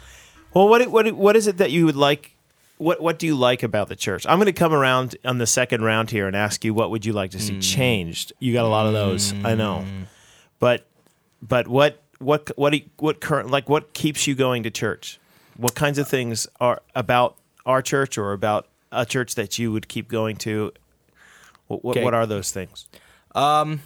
[0.55, 2.36] Well, what what what is it that you would like?
[2.79, 4.27] What what do you like about the church?
[4.29, 7.07] I'm going to come around on the second round here and ask you what would
[7.07, 8.33] you like to see changed.
[8.39, 9.87] You got a lot of those, I know,
[10.59, 10.87] but
[11.41, 15.19] but what what what what current like what keeps you going to church?
[15.57, 19.89] What kinds of things are about our church or about a church that you would
[19.89, 20.73] keep going to?
[21.69, 22.05] What what, Okay.
[22.05, 22.87] what are those things?
[23.35, 23.81] Um,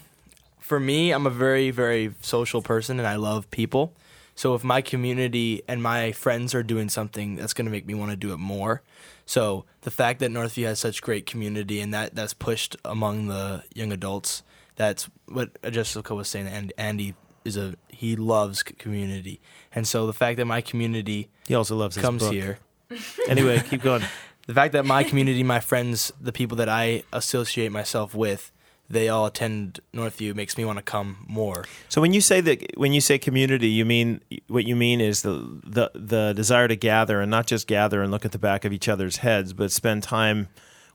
[0.59, 3.93] for me, I'm a very, very social person, and I love people.
[4.41, 7.93] So if my community and my friends are doing something, that's going to make me
[7.93, 8.81] want to do it more.
[9.27, 13.65] So the fact that Northview has such great community and that that's pushed among the
[13.75, 14.43] young adults,
[14.77, 16.47] that's what Jessica was saying.
[16.47, 17.13] And Andy
[17.45, 19.43] is a he loves community,
[19.75, 22.61] and so the fact that my community He also loves comes here,
[23.29, 24.05] Anyway, keep going.
[24.47, 28.53] the fact that my community, my friends, the people that I associate myself with,
[28.91, 31.65] they all attend Northview makes me want to come more.
[31.89, 35.23] So when you say that, when you say community, you mean what you mean is
[35.23, 38.65] the the the desire to gather and not just gather and look at the back
[38.65, 40.49] of each other's heads, but spend time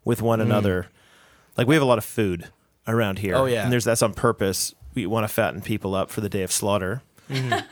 [0.03, 0.87] with one another.
[1.57, 2.49] Like we have a lot of food
[2.85, 3.35] around here.
[3.35, 3.39] Mm.
[3.39, 3.63] Oh, yeah.
[3.63, 4.75] and there's that's on purpose.
[4.93, 7.01] We want to fatten people up for the day of slaughter.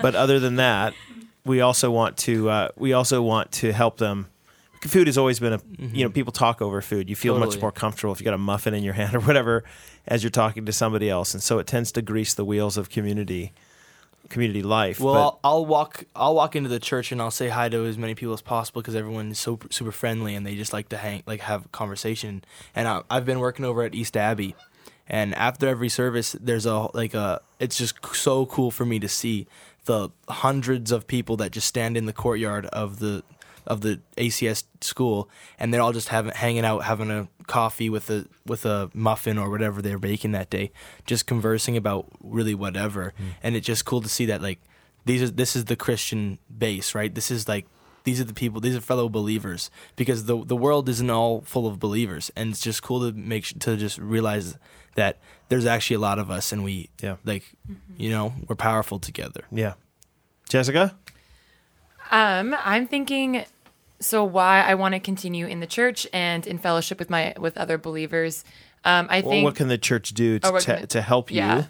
[0.02, 0.94] But other than that,
[1.46, 4.28] we also want to uh, we also want to help them.
[4.84, 6.14] Food has always been a you know mm-hmm.
[6.14, 7.10] people talk over food.
[7.10, 9.64] You feel much more comfortable if you got a muffin in your hand or whatever
[10.08, 12.90] as you're talking to somebody else, and so it tends to grease the wheels of
[12.90, 13.54] community
[14.30, 15.00] community life.
[15.00, 16.06] Well, but, I'll, I'll walk.
[16.16, 18.82] I'll walk into the church and I'll say hi to as many people as possible
[18.82, 21.70] because everyone is so super friendly and they just like to hang, like have a
[21.70, 22.44] conversation.
[22.76, 24.56] And I, I've been working over at East Abbey,
[25.08, 27.42] and after every service, there's a like a.
[27.60, 29.48] It's just so cool for me to see
[29.86, 33.24] the hundreds of people that just stand in the courtyard of the
[33.66, 38.10] of the ACS school, and they're all just having hanging out, having a coffee with
[38.10, 40.72] a with a muffin or whatever they're baking that day,
[41.06, 43.14] just conversing about really whatever.
[43.18, 43.24] Hmm.
[43.42, 44.60] And it's just cool to see that like
[45.06, 47.14] these are this is the Christian base, right?
[47.14, 47.66] This is like
[48.06, 51.68] these are the people, these are fellow believers because the the world isn't all full
[51.68, 54.58] of believers, and it's just cool to make to just realize
[54.96, 57.16] that there's actually a lot of us, and we Yeah.
[57.26, 57.94] like mm-hmm.
[57.98, 59.46] you know we're powerful together.
[59.52, 59.74] yeah,
[60.50, 60.96] Jessica.
[62.14, 63.44] Um, I'm thinking
[64.00, 67.58] so why I want to continue in the church and in fellowship with my with
[67.58, 68.46] other believers.
[68.86, 71.32] Um, I Well, think what can the church do to Oh, to, can to help
[71.32, 71.64] you Yeah.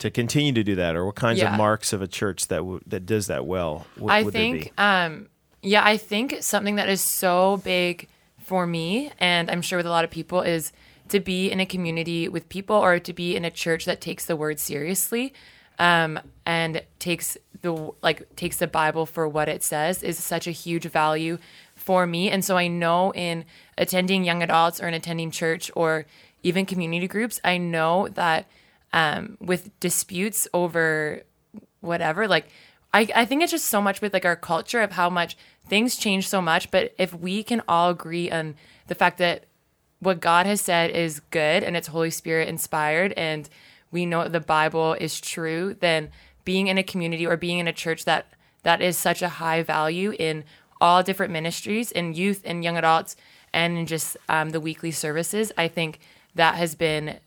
[0.00, 1.52] to continue to do that, or what kinds Yeah.
[1.52, 3.86] of marks of a church that w- that does that well?
[4.08, 4.60] I would there be?
[4.62, 5.28] think, um,
[5.62, 8.08] yeah, I think something that is so big
[8.42, 10.72] for me, and I'm sure with a lot of people, is
[11.10, 14.24] to be in a community with people or to be in a church that takes
[14.24, 15.32] the word seriously,
[15.78, 20.52] um, and takes the like takes the Bible for what it says is such a
[20.52, 21.38] huge value
[21.74, 22.30] for me.
[22.30, 23.44] And so I know in
[23.76, 26.06] attending young adults or in attending church or
[26.42, 28.46] even community groups, I know that
[28.92, 31.22] um, with disputes over
[31.80, 32.28] whatever.
[32.28, 32.48] Like,
[32.92, 35.36] I, I think it's just so much with like our culture of how much
[35.66, 36.70] things change so much.
[36.70, 38.54] But if we can all agree on
[38.86, 39.44] the fact that
[40.00, 43.48] what God has said is good and it's Holy Spirit inspired, and
[43.90, 46.10] we know the Bible is true, then
[46.44, 48.26] being in a community or being in a church that
[48.62, 50.44] that is such a high value in
[50.80, 53.16] all different ministries in youth and young adults
[53.52, 56.00] and in just um, the weekly services, I think
[56.34, 57.18] that has been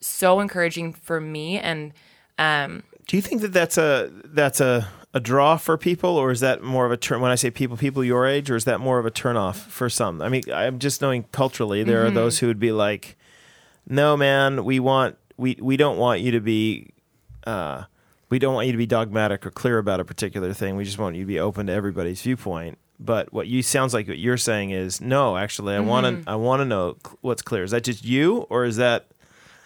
[0.00, 1.92] so encouraging for me and
[2.38, 6.40] um, Do you think that that's a that's a a draw for people, or is
[6.40, 7.22] that more of a turn?
[7.22, 9.88] When I say people, people your age, or is that more of a turnoff for
[9.88, 10.20] some?
[10.20, 12.08] I mean, I'm just knowing culturally there Mm-hmm.
[12.08, 13.16] are those who would be like,
[13.88, 16.90] "No, man, we want we we don't want you to be."
[17.46, 17.84] Uh,
[18.28, 20.74] we don't want you to be dogmatic or clear about a particular thing.
[20.74, 22.76] We just want you to be open to everybody's viewpoint.
[22.98, 25.36] But what you sounds like what you're saying is no.
[25.36, 26.22] Actually, I want Mm-hmm.
[26.24, 26.30] to.
[26.30, 27.62] I want to know what's clear.
[27.62, 29.06] Is that just you, or is that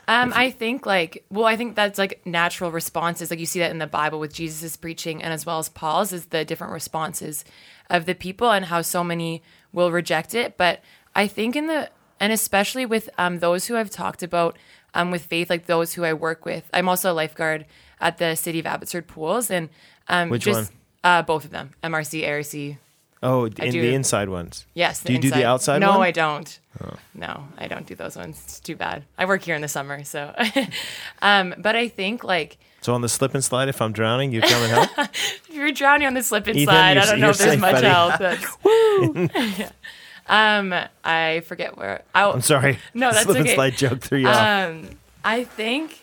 [0.09, 3.31] Um, I think like well, I think that's like natural responses.
[3.31, 6.13] Like you see that in the Bible with Jesus' preaching and as well as Paul's
[6.13, 7.45] is the different responses
[7.89, 10.59] of the people and how so many will reject it.
[10.59, 10.81] But
[11.15, 14.59] I think in the and especially with um, those who I've talked about
[14.95, 16.69] um, with faith, like those who I work with.
[16.73, 17.67] I'm also a lifeguard
[18.01, 19.69] at the City of Abbotsford pools and
[20.09, 20.73] um, Which just
[21.05, 22.79] uh, both of them, MRC, ARC.
[23.23, 23.81] oh in do.
[23.81, 24.67] the inside ones?
[24.75, 25.03] Yes.
[25.03, 25.47] Do you do the inside.
[25.47, 26.03] outside No, one?
[26.03, 26.59] I don't.
[27.15, 28.41] No, I don't do those ones.
[28.45, 29.05] It's too bad.
[29.19, 30.35] I work here in the summer, so.
[31.23, 34.41] um, but I think like So on the slip and slide, if I'm drowning, you
[34.41, 34.91] come and help.
[34.99, 37.83] if you're drowning on the slip and Ethan, slide, I don't know if there's much
[37.83, 37.87] buddy.
[37.87, 38.19] help.
[38.19, 39.73] That's,
[40.27, 42.03] um, I forget where.
[42.15, 42.79] I, I'm sorry.
[42.95, 43.55] No, that's slip and okay.
[43.55, 44.89] slide joke threw you um,
[45.25, 46.03] I think,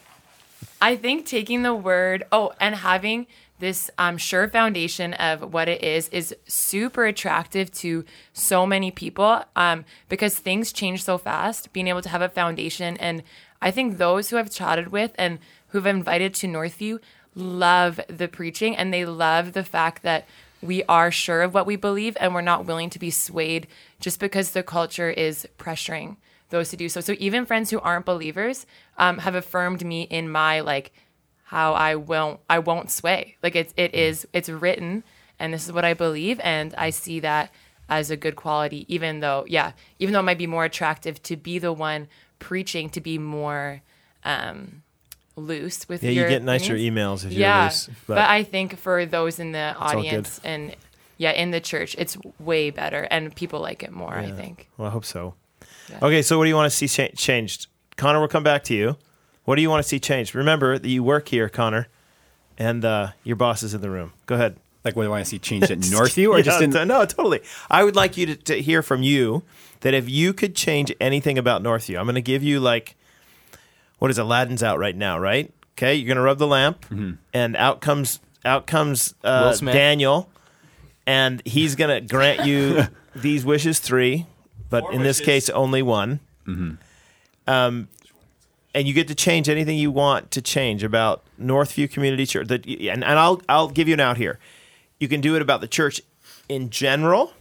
[0.82, 3.28] I think taking the word oh and having
[3.60, 9.44] this um, sure foundation of what it is is super attractive to so many people
[9.56, 11.74] um, because things change so fast.
[11.74, 13.24] Being able to have a foundation, and
[13.62, 17.00] I think those who I've chatted with and who've invited to Northview
[17.36, 20.28] love the preaching and they love the fact that
[20.62, 23.68] we are sure of what we believe and we're not willing to be swayed
[24.00, 26.18] just because the culture is pressuring
[26.50, 27.02] those to do so.
[27.02, 28.66] So even friends who aren't believers
[28.98, 30.94] um, have affirmed me in my like
[31.44, 33.38] how I won't I won't sway.
[33.44, 35.04] Like it's it is it's written
[35.40, 37.52] and this is what I believe and I see that
[37.90, 41.36] as a good quality even though yeah, even though it might be more attractive to
[41.36, 42.08] be the one
[42.40, 43.82] preaching to be more
[44.24, 44.84] um
[45.38, 47.24] loose with yeah, your you get nicer opinions.
[47.24, 47.90] emails if you're Yeah, loose.
[48.08, 50.76] but, I think for those in the audience and
[51.18, 54.68] yeah, in the church, it's way better and people like it more, I think.
[54.78, 55.36] well, I hope so.
[55.90, 56.00] Yeah.
[56.02, 57.68] Okay, so what do you want to see cha- changed?
[57.96, 58.98] Connor, we'll come back to you.
[59.46, 60.36] What do you want to see changed?
[60.36, 61.88] Remember that you work here, Connor,
[62.58, 64.12] and uh, your boss is in the room.
[64.26, 64.58] Go ahead.
[64.84, 66.72] Like, what do I want to see changed at Northview or Yeah, just in?
[66.72, 67.42] t- no, totally.
[67.70, 69.44] I would like you to, to hear from you
[69.82, 72.96] that if you could change anything about Northview, I'm going to give you like,
[74.00, 75.52] what is Aladdin's out right now, right?
[75.78, 76.86] Okay, you're going to rub the lamp,
[77.34, 80.30] and out comes out comes uh, Daniel,
[81.06, 82.84] and he's going to grant you
[83.16, 84.26] these wishes three,
[84.70, 86.20] but in this case only one.
[87.48, 87.88] Um,
[88.74, 92.48] and you get to change anything you want to change about Northview Community Church.
[92.48, 94.40] That, and, and I'll I'll give you an out here.
[95.00, 96.02] You can do it about the church
[96.50, 97.34] in general,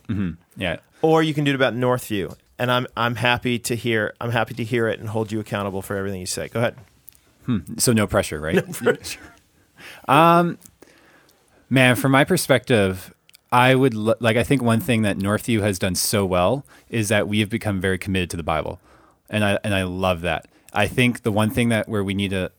[0.56, 0.76] Yeah.
[1.02, 2.34] or you can do it about Northview.
[2.58, 5.82] And I'm I'm happy to hear I'm happy to hear it and hold you accountable
[5.82, 6.48] for everything you say.
[6.48, 6.76] Go ahead.
[7.44, 7.58] Hmm.
[7.78, 8.54] So no pressure, right?
[8.66, 9.20] No pressure.
[10.08, 10.58] Um,
[11.68, 13.14] man, from my perspective,
[13.52, 14.36] I would lo- like.
[14.36, 17.80] I think one thing that Northview has done so well is that we have become
[17.80, 18.80] very committed to the Bible,
[19.28, 20.48] and I and I love that.
[20.72, 22.50] I think the one thing that where we need to,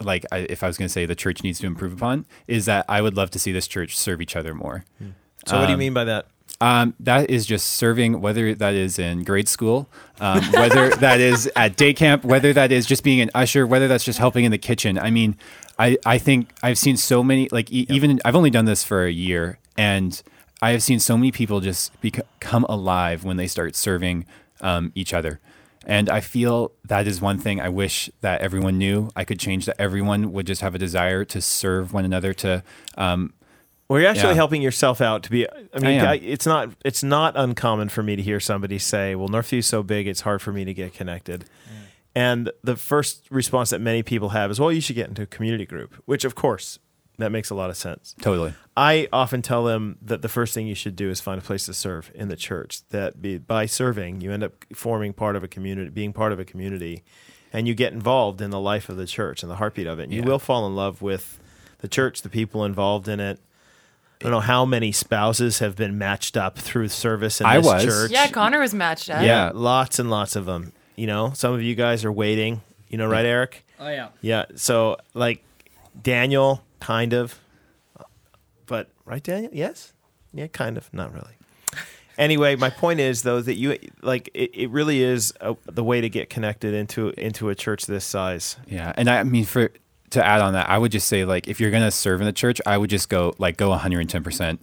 [0.00, 2.64] like, I, if I was going to say the church needs to improve upon, is
[2.66, 4.84] that I would love to see this church serve each other more.
[4.98, 5.10] Hmm.
[5.46, 6.26] So what do you um, mean by that?
[6.62, 9.88] Um, that is just serving, whether that is in grade school,
[10.20, 13.88] um, whether that is at day camp, whether that is just being an usher, whether
[13.88, 14.96] that's just helping in the kitchen.
[14.96, 15.36] I mean,
[15.76, 19.04] I, I think I've seen so many, like, e- even I've only done this for
[19.04, 20.22] a year, and
[20.62, 24.24] I have seen so many people just become alive when they start serving
[24.60, 25.40] um, each other.
[25.84, 29.10] And I feel that is one thing I wish that everyone knew.
[29.16, 32.62] I could change that everyone would just have a desire to serve one another, to
[32.96, 33.32] um,
[33.92, 34.34] Well, you're actually Yeah.
[34.36, 35.46] helping yourself out to be.
[35.74, 36.00] I mean.
[36.00, 39.82] I it's not it's not uncommon for me to hear somebody say, "Well, Northview's so
[39.82, 41.72] big, it's hard for me to get connected." Mm.
[42.14, 45.26] And the first response that many people have is, "Well, you should get into a
[45.26, 46.78] community group," which, of course,
[47.18, 48.14] that makes a lot of sense.
[48.22, 48.54] totally.
[48.78, 51.66] I often tell them that the first thing you should do is find a place
[51.66, 52.80] to serve in the church.
[52.88, 56.40] That be, by serving, you end up forming part of a community, being part of
[56.40, 57.02] a community,
[57.52, 60.04] and you get involved in the life of the church and the heartbeat of it.
[60.04, 61.38] And You will fall in love with
[61.80, 63.38] the church, the people involved in it.
[64.22, 67.66] I don't know how many spouses have been matched up through service in I this
[67.66, 67.84] was.
[67.84, 68.10] church.
[68.12, 69.22] Yeah, Connor was matched up.
[69.24, 69.50] Yeah.
[69.52, 70.72] lots and lots of them.
[70.96, 72.60] You know, some of you guys are waiting.
[72.88, 73.64] You know, right, Eric?
[73.80, 74.08] Oh yeah.
[74.20, 74.44] Yeah.
[74.54, 75.42] So like
[76.00, 77.38] Daniel, kind of,
[78.66, 79.50] but right, Daniel?
[79.52, 79.92] Yes.
[80.32, 80.92] Yeah, kind of.
[80.92, 81.32] Not really.
[82.18, 86.00] Anyway, my point is though that you like it, it really is a, the way
[86.00, 88.56] to get connected into into a church this size.
[88.66, 89.72] Yeah, and I mean for
[90.12, 92.32] to add on that, I would just say like if you're gonna serve in the
[92.32, 94.22] church, I would just go like go 110.
[94.22, 94.60] percent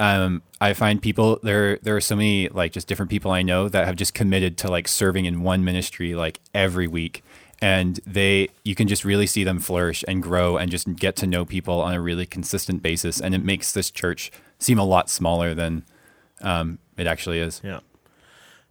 [0.00, 1.78] um, I find people there.
[1.82, 4.68] There are so many like just different people I know that have just committed to
[4.68, 7.22] like serving in one ministry like every week,
[7.60, 11.26] and they you can just really see them flourish and grow and just get to
[11.26, 15.10] know people on a really consistent basis, and it makes this church seem a lot
[15.10, 15.84] smaller than
[16.40, 17.60] um, it actually is.
[17.62, 17.80] Yeah.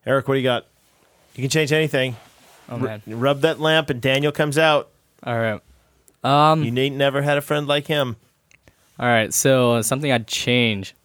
[0.05, 0.65] Eric, what do you got?
[1.35, 2.15] You can change anything.
[2.67, 3.01] Oh man.
[3.05, 4.89] Rub that lamp, and Daniel comes out.
[5.23, 5.61] All right.
[6.23, 6.63] Um.
[6.63, 8.15] You ain't never had a friend like him.
[8.99, 9.33] All right.
[9.33, 10.95] So something I'd change.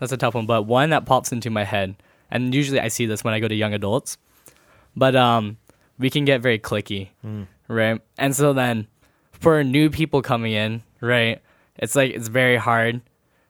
[0.00, 1.94] That's a tough one, but one that pops into my head,
[2.30, 4.18] and usually I see this when I go to young adults.
[4.96, 5.56] But um,
[5.98, 7.08] we can get very cliquey,
[7.68, 8.00] right?
[8.18, 8.88] And so then,
[9.32, 11.40] for new people coming in, right?
[11.76, 13.00] It's like it's very hard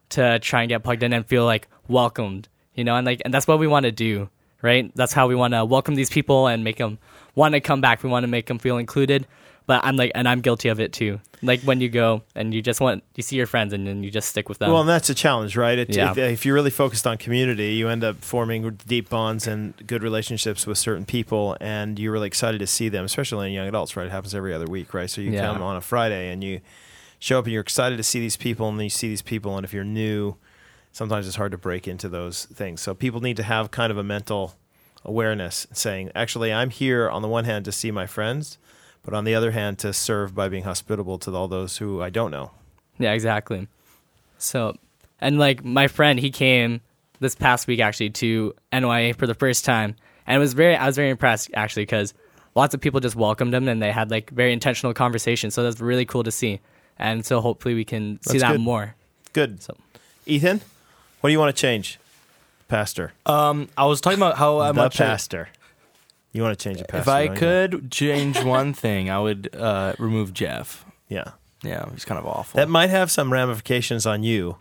[0.09, 3.33] to try and get plugged in and feel like welcomed, you know, and like and
[3.33, 4.29] that's what we want to do,
[4.61, 4.91] right?
[4.95, 6.99] That's how we want to welcome these people and make them
[7.33, 8.03] want to come back.
[8.03, 9.27] We want to make them feel included.
[9.67, 11.19] But I'm like, and I'm guilty of it too.
[11.41, 14.11] Like when you go and you just want, you see your friends and then you
[14.11, 14.71] just stick with them.
[14.71, 15.77] Well, and that's a challenge, right?
[15.79, 16.11] It, Yeah.
[16.11, 20.03] if, if you're really focused on community, you end up forming deep bonds and good
[20.03, 23.95] relationships with certain people, and you're really excited to see them, especially in young adults,
[23.97, 24.05] right?
[24.05, 25.09] It happens every other week, right?
[25.09, 25.41] So you Yeah.
[25.41, 26.61] come on a Friday and you
[27.19, 29.55] show up and you're excited to see these people, and then you see these people,
[29.57, 30.35] and if you're new,
[30.91, 32.81] sometimes it's hard to break into those things.
[32.81, 34.55] So people need to have kind of a mental
[35.03, 38.57] awareness, saying, actually, I'm here on the one hand to see my friends,
[39.05, 42.09] but on the other hand, to serve by being hospitable to all those who I
[42.09, 42.51] don't know.
[42.97, 43.67] Yeah, exactly.
[44.37, 44.75] So,
[45.21, 46.81] and like my friend, he came
[47.19, 49.95] this past week actually to NYA for the first time,
[50.27, 52.13] and it was very, I was very impressed actually because
[52.55, 55.53] lots of people just welcomed him and they had like very intentional conversations.
[55.53, 56.59] So that's really cool to see,
[56.99, 58.61] and so hopefully we can see That's that good.
[58.61, 58.95] more.
[59.33, 59.61] Good.
[59.63, 59.77] So-
[60.25, 60.61] Ethan,
[61.21, 61.99] what do you want to change?
[62.67, 63.13] Pastor.
[63.27, 65.49] Um, I was talking about how uh, the much I- pastor.
[66.35, 67.01] You want to change the pastor?
[67.01, 67.39] if I don't you?
[67.79, 70.85] could change one thing, I would uh, remove Jeff.
[71.07, 71.31] Yeah.
[71.63, 72.57] Yeah, he's kind of awful.
[72.57, 74.57] That might have some ramifications on you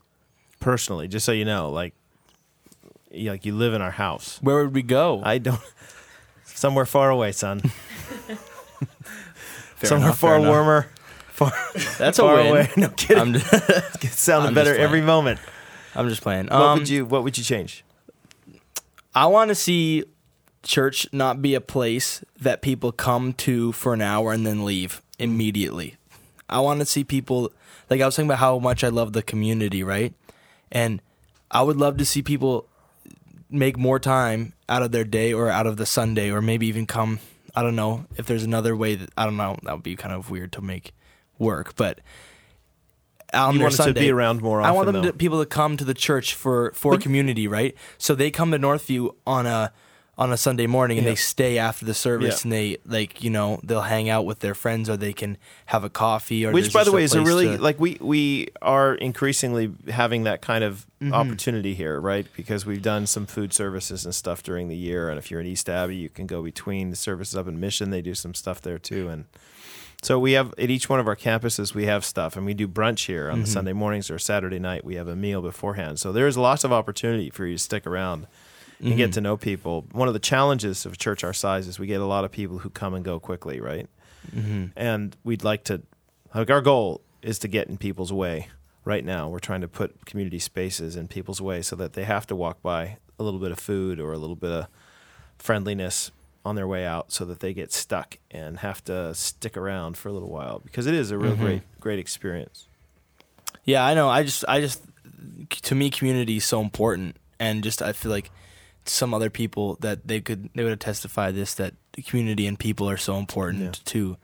[0.61, 1.71] personally, just so you know.
[1.71, 1.93] Like,
[3.11, 4.39] you, like you live in our house.
[4.41, 5.21] Where would we go?
[5.25, 5.61] I don't.
[6.45, 7.61] Somewhere far away, son.
[9.77, 10.49] Fair Somewhere enough, far fair enough.
[10.51, 10.87] warmer.
[11.29, 11.53] Far,
[11.99, 12.47] That's a far win.
[12.47, 12.71] away.
[12.77, 13.19] No kidding.
[13.19, 13.53] I'm just,
[14.05, 15.05] It's sounding I'm better every playing.
[15.07, 15.41] moment.
[15.97, 16.47] I'm just playing.
[16.47, 17.85] What Um, would you What would you change?
[19.15, 20.05] I want to see
[20.65, 25.03] church not be a place that people come to for an hour and then leave
[25.19, 25.97] immediately.
[26.49, 27.53] I want to see people
[27.91, 30.13] like I was talking about how much I love the community, right?
[30.73, 31.01] And
[31.51, 32.67] I would love to see people
[33.51, 36.87] make more time out of their day or out of the Sunday or maybe even
[36.87, 37.21] come
[37.55, 40.15] I don't know if there's another way that I don't know that would be kind
[40.15, 40.93] of weird to make
[41.39, 42.01] work, but
[43.33, 45.77] on You want us to be around more I want them to people to come
[45.77, 47.77] to the church for for community, right?
[47.99, 49.73] So they come to Northview on a
[50.17, 51.13] on a Sunday morning and Yeah.
[51.13, 52.43] they stay after the service Yeah.
[52.45, 55.83] and they like you know they'll hang out with their friends or they can have
[55.85, 58.95] a coffee or Which, by the way, is a really to- like we we are
[58.95, 61.13] increasingly having that kind of Mm-hmm.
[61.13, 62.27] opportunity here, right?
[62.35, 65.47] Because we've done some food services and stuff during the year, and if you're in
[65.47, 67.91] East Abbey, you can go between the services up in Mission.
[67.91, 69.27] They do some stuff there too, and
[70.01, 72.67] so we have at each one of our campuses we have stuff, and we do
[72.67, 73.33] brunch here Mm-hmm.
[73.35, 74.83] on the Sunday mornings or Saturday night.
[74.83, 78.27] We have a meal beforehand, so there's lots of opportunity for you to stick around
[78.81, 78.97] and Mm-hmm.
[78.97, 79.87] get to know people.
[79.93, 82.31] One of the challenges of a church our size is we get a lot of
[82.33, 83.89] people who come and go quickly, right?
[84.35, 84.67] Mm-hmm.
[84.75, 85.83] and we'd like to
[86.35, 88.49] like our goal is to get in people's way
[88.87, 92.27] right now we're trying to put community spaces in people's way so that they have
[92.29, 94.67] to walk by a little bit of food or a little bit of
[95.39, 96.11] friendliness
[96.43, 100.09] on their way out so that they get stuck and have to stick around for
[100.09, 101.45] a little while because it is a real Mm-hmm.
[101.45, 102.67] great great experience
[103.65, 104.09] Yeah, I know.
[104.09, 104.83] I just, I just,
[105.63, 108.31] to me, community is so important, and just I feel like
[108.87, 112.59] some other people that they could they would have testified this that the community and
[112.59, 113.73] people are so important Yeah.
[113.93, 114.17] to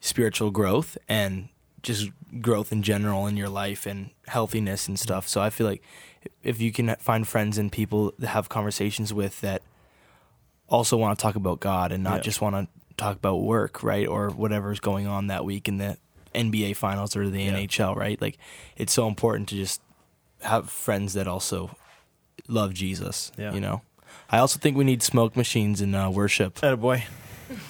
[0.00, 1.48] spiritual growth and
[1.82, 5.28] just growth in general in your life and healthiness and stuff.
[5.28, 5.82] So I feel like
[6.42, 9.62] if you can find friends and people to have conversations with that
[10.68, 12.22] also want to talk about God and not Yeah.
[12.22, 14.06] just want to talk about work, right?
[14.06, 15.96] Or whatever's going on that week in the
[16.34, 17.52] NBA finals or the Yeah.
[17.54, 18.20] NHL, right?
[18.20, 18.36] Like
[18.76, 19.80] it's so important to just
[20.42, 21.76] have friends that also
[22.48, 23.52] love Jesus, Yeah.
[23.54, 23.82] you know.
[24.30, 26.60] I also think we need smoke machines in uh, worship.
[26.60, 27.04] boy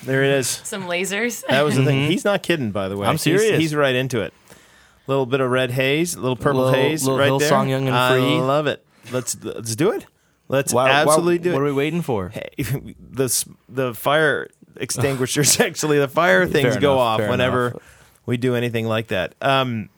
[0.04, 1.44] there it is Some lasers.
[1.48, 2.08] that was the thing Mhm.
[2.08, 3.58] he's not kidding by the way I'm He's- serious.
[3.60, 7.04] he's, right into it A little bit of red haze a little purple Little- haze
[7.04, 8.36] little right there Hillsong Young and Free.
[8.38, 8.82] i love it
[9.12, 10.06] let's let's do it
[10.48, 12.30] let's Why- why- absolutely do it What are we waiting for?
[12.30, 12.48] Hey,
[13.10, 15.60] the s- the fire extinguishers.
[15.60, 17.82] Actually, the fire things Fair go enough, off fair whenever enough.
[18.26, 19.34] we do anything like that.
[19.42, 19.88] Um,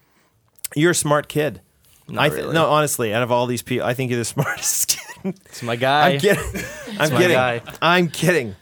[0.77, 1.61] you're a smart kid.
[2.09, 2.55] Not I th- really.
[2.55, 5.08] No, honestly, out of all these people, I think you're the smartest kid.
[5.25, 6.13] It's my guy.
[6.13, 6.63] I'm kidding.
[6.99, 7.37] I'm my kidding.
[7.37, 7.63] guy.
[7.83, 8.55] I'm kidding.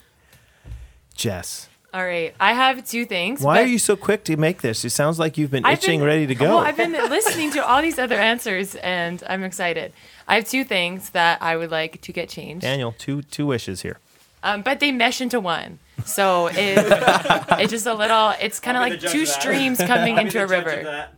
[1.15, 3.41] Jess, All right, I have two things.
[3.41, 4.85] why but are you so quick to make this?
[4.85, 6.57] It sounds like you've been I've itching, been- ready to go.
[6.57, 9.95] Well, I've been listening to all these other answers, and I'm excited.
[10.29, 12.63] I have two things that I would like to get changed.
[12.63, 13.99] Daniel, two two wishes here.
[14.43, 15.79] Um, but they mesh into one.
[16.05, 16.55] So it,
[17.59, 21.09] it's just a little, it's kind of like two streams coming into a river.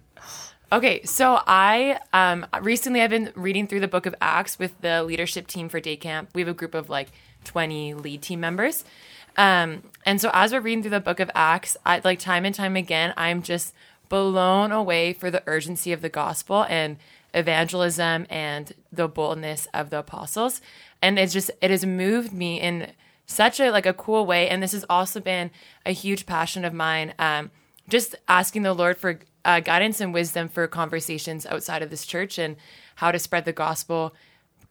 [0.71, 5.03] Okay, so I um, recently I've been reading through the book of Acts with the
[5.03, 6.29] leadership team for day camp.
[6.35, 7.09] We have a group of like
[7.45, 8.85] 20 lead team members.
[9.39, 12.55] Um, and so as we're reading through the book of Acts, I like time and
[12.55, 13.73] time again, I'm just
[14.11, 16.99] blown away for the urgency of the gospel and
[17.33, 20.61] evangelism and the boldness of the apostles.
[21.01, 22.93] And it's just it has moved me in
[23.25, 24.51] such a like a cool way.
[24.51, 25.51] And this has also been
[25.87, 27.15] a huge passion of mine.
[27.19, 27.53] Um,
[27.89, 32.39] just asking the Lord for uh, guidance and wisdom for conversations outside of this church
[32.39, 32.55] and
[32.97, 34.15] how to spread the gospel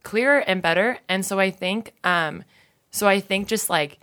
[0.04, 0.98] clearer and better.
[1.08, 2.44] And so I think, um,
[2.92, 3.98] so I think just like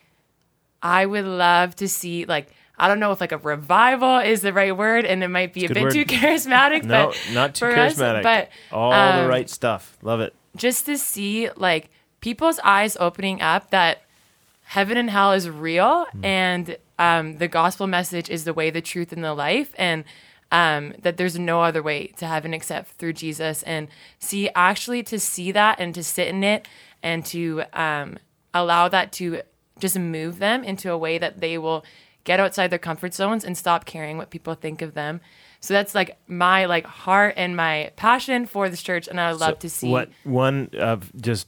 [0.84, 4.52] I would love to see like I don't know if like a revival is the
[4.52, 5.94] right word, and it might be a bit word.
[5.94, 6.84] too charismatic.
[6.96, 8.24] No, but not too for us- charismatic.
[8.24, 9.98] but all the um, right stuff.
[10.02, 10.36] Love it.
[10.58, 14.02] just to see like people's eyes opening up that
[14.64, 19.14] heaven and hell is real and um, the gospel message is the way the truth
[19.14, 20.04] and the life and
[20.52, 23.88] um, that there's no other way to heaven except through jesus and
[24.20, 26.68] see actually to see that and to sit in it
[27.04, 28.18] and to um,
[28.54, 29.41] allow that to
[29.80, 31.84] just move them into a way that they will
[32.24, 35.22] get outside their comfort zones and stop caring what people think of them
[35.60, 39.39] so that's like my like heart and my passion for this church and i would
[39.39, 41.48] love So to see what one of just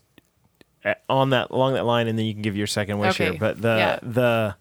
[0.88, 3.32] uh, on that along that line, and then you can give your second wish Okay,
[3.32, 3.40] here.
[3.40, 4.00] But the yeah.
[4.02, 4.56] the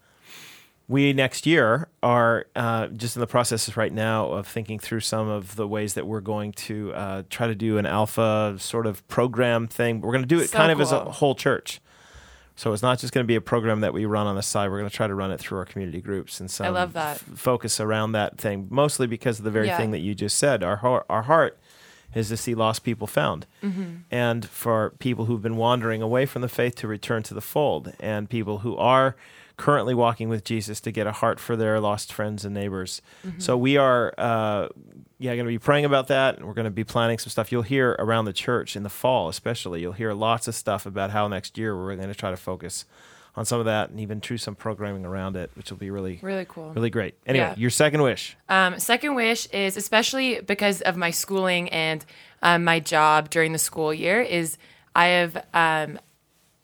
[0.89, 5.27] we next year are uh, just in the process right now of thinking through some
[5.27, 9.05] of the ways that we're going to uh, try to do an alpha sort of
[9.09, 9.99] program thing.
[10.01, 11.81] We're going to do it So kind of as a whole church.
[12.55, 14.71] So it's not just going to be a program that we run on the side.
[14.71, 17.17] We're going to try to run it through our community groups and some love that.
[17.17, 19.77] f- focus around that thing, mostly because of the very Yeah.
[19.77, 20.63] thing that you just said.
[20.63, 21.59] Our heart, our heart
[22.15, 23.83] is to see lost people found, Mm-hmm.
[24.09, 27.93] and for people who've been wandering away from the faith to return to the fold,
[27.99, 29.15] and people who are
[29.57, 33.01] currently walking with Jesus to get a heart for their lost friends and neighbors.
[33.25, 33.39] Mm-hmm.
[33.39, 34.67] So we are, uh,
[35.17, 37.51] yeah, going to be praying about that, and we're going to be planning some stuff.
[37.51, 39.81] You'll hear around the church in the fall, especially.
[39.81, 42.85] You'll hear lots of stuff about how next year we're going to try to focus
[43.35, 46.17] on some of that, and even do some programming around it, which will be really,
[46.23, 47.13] really cool really great.
[47.27, 47.55] Anyway, Yeah.
[47.55, 48.35] your second wish.
[48.49, 52.03] Um, second wish is especially because of my schooling and
[52.41, 54.57] um, my job during the school year is
[54.95, 55.99] I have um,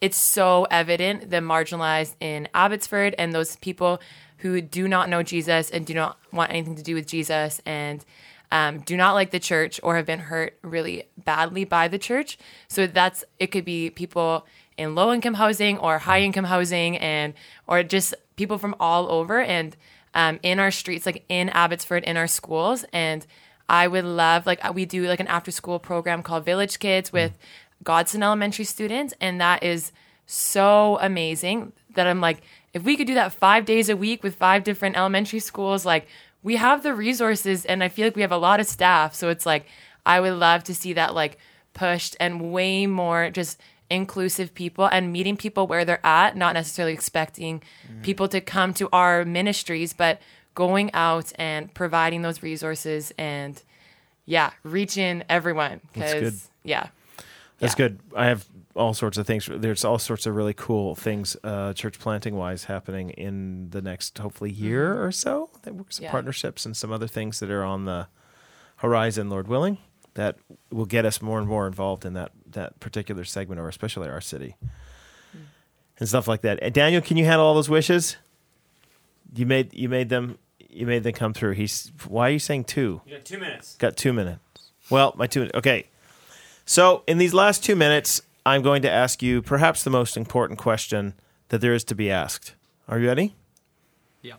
[0.04, 4.02] it's so evident the marginalized in Abbotsford and those people
[4.36, 8.04] who do not know Jesus and do not want anything to do with Jesus and
[8.52, 12.36] um, do not like the church or have been hurt really badly by the church.
[12.68, 14.46] So that's it could be people
[14.76, 17.32] in low income housing or high income housing and
[17.66, 19.74] or just people from all over and
[20.12, 22.84] um, in our streets, like in Abbotsford, in our schools.
[22.92, 23.26] And
[23.68, 27.38] I would love, like, we do like an after school program called Village Kids with
[27.84, 29.14] Godson Elementary students.
[29.20, 29.92] And that is
[30.26, 34.34] so amazing that I'm like, if we could do that five days a week with
[34.34, 36.08] five different elementary schools, like,
[36.42, 39.14] we have the resources and I feel like we have a lot of staff.
[39.14, 39.66] So it's like,
[40.04, 41.38] I would love to see that like
[41.72, 43.58] pushed and way more just
[43.88, 48.02] inclusive people and meeting people where they're at, not necessarily expecting mm.
[48.02, 50.20] people to come to our ministries, but
[50.54, 53.62] going out and providing those resources and
[54.26, 55.80] yeah, reaching everyone.
[55.94, 56.20] That's good.
[56.20, 56.88] Because yeah,
[57.64, 57.88] That's Yeah.
[57.88, 58.00] good.
[58.16, 59.48] I have all sorts of things.
[59.50, 64.18] There's all sorts of really cool things, uh, church planting wise, happening in the next
[64.18, 65.50] hopefully year or so.
[65.62, 66.04] That works some Mm-hmm.
[66.06, 66.10] Yeah.
[66.10, 68.08] partnerships and some other things that are on the
[68.76, 69.78] horizon, Lord willing,
[70.14, 70.36] that
[70.70, 74.20] will get us more and more involved in that that particular segment, or especially our
[74.20, 74.54] city,
[75.34, 75.40] Mm.
[75.98, 76.62] and stuff like that.
[76.62, 78.16] Uh, Daniel, can you handle all those wishes?
[79.34, 80.38] You made you made them
[80.68, 81.52] you made them come through.
[81.52, 83.00] He's why are you saying two?
[83.06, 83.76] You got two minutes.
[83.76, 84.40] Got two minutes.
[84.90, 85.50] Well, my two.
[85.54, 85.86] Okay.
[86.66, 90.58] So in these last two minutes, I'm going to ask you perhaps the most important
[90.58, 91.14] question
[91.48, 92.54] that there is to be asked.
[92.88, 93.34] Are you ready?
[94.22, 94.34] Yeah.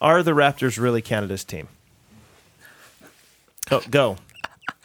[0.00, 1.68] Are the Raptors really Canada's team?
[3.68, 3.80] Go.
[3.90, 4.16] go.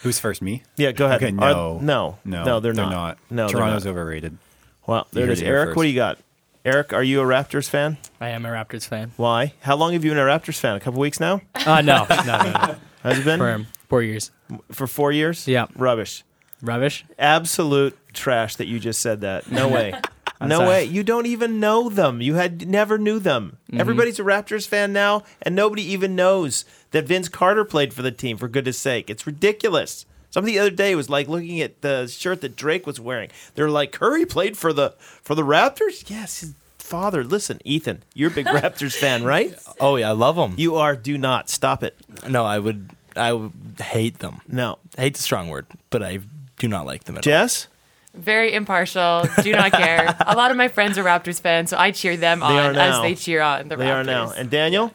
[0.03, 0.41] Who's first?
[0.41, 0.61] Me?
[0.77, 1.23] Yeah, go ahead.
[1.23, 1.79] Okay, Are- no.
[1.81, 2.91] no, No, no, they're, they're not.
[2.91, 3.17] not.
[3.29, 3.91] No, they're Toronto's not.
[3.91, 4.37] overrated.
[4.85, 5.41] Well, there You it heard is.
[5.41, 6.19] it here Eric, what do you got?
[6.63, 7.97] Eric, are you a Raptors fan?
[8.19, 9.11] I am a Raptors fan.
[9.17, 9.53] Why?
[9.61, 10.75] How long have you been a Raptors fan?
[10.75, 11.41] A couple weeks now?
[11.55, 12.75] Uh, no, no, no, no.
[13.03, 14.31] Has it been For four years.
[14.71, 15.47] for four years?
[15.47, 15.67] Yeah.
[15.75, 16.23] Rubbish.
[16.61, 17.05] Rubbish.
[17.19, 19.51] absolute trash that you just said that.
[19.51, 19.93] No way.
[20.41, 20.67] no sorry.
[20.69, 20.83] way.
[20.85, 22.21] You don't even know them.
[22.21, 23.57] You had never knew them.
[23.69, 23.81] Mm-hmm.
[23.81, 28.11] Everybody's a Raptors fan now, and nobody even knows that Vince Carter played for the
[28.11, 28.37] team.
[28.37, 30.05] For goodness sake, it's ridiculous.
[30.31, 33.29] Somebody the other day was like looking at the shirt that Drake was wearing.
[33.55, 36.09] They're like, Curry played for the for the Raptors.
[36.09, 37.23] Yes, his father.
[37.23, 39.55] Listen, Ethan, you're a big Raptors fan, right?
[39.79, 40.55] Oh yeah, I love them.
[40.57, 40.95] You are.
[40.95, 41.95] Do not stop it.
[42.27, 42.89] no, I would.
[43.15, 43.49] I
[43.81, 44.41] hate them.
[44.47, 46.19] No, Hate's a strong word, but I
[46.59, 47.23] do not like them at all.
[47.31, 47.67] Jess.
[48.13, 49.23] Very impartial.
[49.43, 50.15] Do not care.
[50.25, 52.75] A lot of my friends are Raptors fans, so I cheer them They are on
[52.75, 52.97] now.
[52.97, 53.89] as they cheer on the They Raptors.
[53.95, 54.31] are now.
[54.31, 54.93] And Daniel.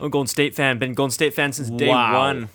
[0.00, 0.78] I'm a Golden State fan.
[0.78, 2.18] Been a Golden State fan since day Wow.
[2.18, 2.48] one.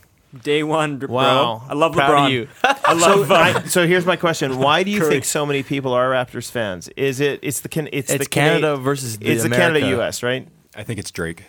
[0.43, 1.09] Day one, bro.
[1.09, 1.63] Wow.
[1.69, 2.25] I love Proud LeBron.
[2.25, 2.47] of you.
[2.63, 3.27] I love.
[3.27, 5.09] So, I, so here's my question: Why do you Curry.
[5.11, 6.89] think so many people are Raptors fans?
[6.97, 9.87] Is it it's the can it's, It's the Cana- Canada versus the it's the Canada
[9.89, 10.23] U.S.
[10.23, 10.47] right?
[10.75, 11.43] I think it's Drake.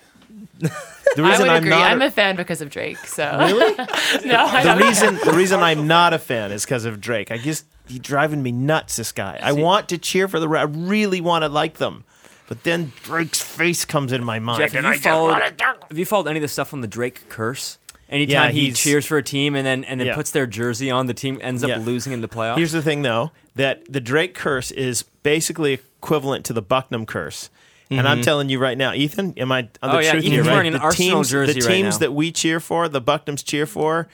[1.17, 1.71] The I reason would I'm agree.
[1.71, 2.99] not I'm a fan because of Drake.
[2.99, 3.75] So really,
[4.27, 4.79] no, I the don't.
[4.79, 7.31] reason the reason I'm not a fan is because of Drake.
[7.31, 8.97] I just he's driving me nuts.
[8.97, 9.39] This guy.
[9.43, 10.49] I want to cheer for the.
[10.49, 12.05] I really want to like them,
[12.49, 16.27] but then Drake's face comes into my mind, Jeff, have you, followed, have you followed
[16.29, 17.79] any of the stuff on the Drake curse?
[18.09, 20.15] Yeah, Anytime he cheers for a team and then and then Yeah.
[20.15, 21.79] puts their jersey on, the team ends up Yeah.
[21.79, 22.57] losing in the playoffs.
[22.57, 27.51] Here's the thing, though, that the Drake curse is basically equivalent to the Bucknam curse.
[27.91, 30.33] And I'm telling you right now, Ethan, am I on the Oh, yeah, truth Ethan's
[30.35, 30.43] here?
[30.45, 30.51] Right?
[30.53, 31.99] wearing an the Arsenal teams, jersey the right teams now.
[31.99, 34.09] that we cheer for, the Bucknams cheer for,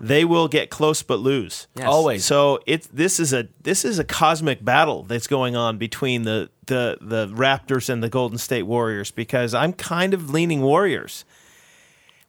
[0.00, 1.66] they will get close but lose.
[1.74, 1.86] Yes.
[1.86, 2.24] Always.
[2.24, 6.50] So it's this is a this is a cosmic battle that's going on between the
[6.66, 11.24] the the Raptors and the Golden State Warriors because I'm kind of leaning Warriors.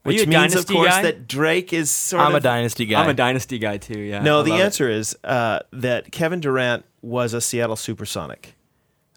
[0.06, 1.02] Are you Which a means, of course, guy?
[1.02, 3.02] that Drake is sort I'm of a dynasty guy.
[3.02, 4.00] I'm a dynasty guy too.
[4.00, 4.22] Yeah.
[4.22, 8.54] no, I the answer is uh, that Kevin Durant was a Seattle Supersonic.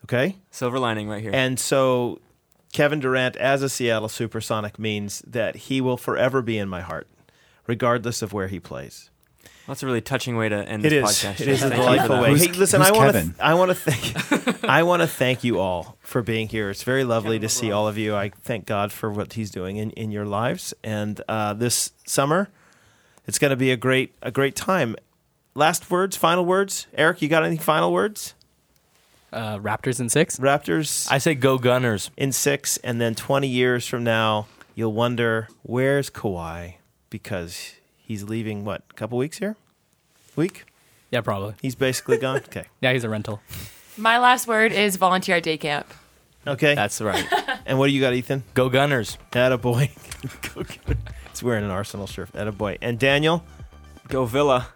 [0.08, 0.36] Okay?
[0.50, 1.32] Silver lining right here.
[1.34, 2.20] And so
[2.72, 7.06] Kevin Durant as a Seattle Supersonic means that he will forever be in my heart,
[7.66, 9.10] regardless of where he plays.
[9.66, 11.16] That's a really touching way to end It this is.
[11.28, 11.40] podcast.
[11.42, 12.38] It is a Thank you for delightful way.
[12.38, 13.18] Hey, listen, I want to.
[13.18, 13.34] Kevin?
[13.38, 14.64] I want to thank.
[14.64, 16.70] I want to thank you all for being here.
[16.70, 18.16] It's very lovely to see all of you.
[18.16, 20.72] I thank God for what He's doing in, in your lives.
[20.82, 22.48] And uh, this summer,
[23.26, 24.96] it's going to be a great a great time.
[25.54, 26.86] Last words, final words.
[26.94, 28.32] Eric, you got any final words?
[29.32, 30.38] Uh, Raptors in six.
[30.38, 32.10] Raptors I say go Gunners.
[32.16, 36.74] in six, and then 20 years from now, you'll wonder where's Kawhi
[37.10, 38.64] because he's leaving.
[38.64, 38.82] What?
[38.90, 39.56] A couple weeks here?
[40.36, 40.64] Week?
[41.10, 41.54] Yeah, probably.
[41.60, 42.36] He's basically gone.
[42.48, 42.64] Okay.
[42.80, 43.40] Yeah, he's a rental.
[43.96, 45.92] My last word is volunteer at day camp.
[46.46, 46.74] Okay.
[46.74, 47.26] That's right.
[47.66, 48.44] and what do you got, Ethan?
[48.54, 49.18] go Gunners.
[49.32, 49.90] Attaboy.
[51.30, 52.32] He's wearing an Arsenal shirt.
[52.32, 52.78] Attaboy.
[52.80, 53.44] And Daniel?
[54.08, 54.68] Go Villa.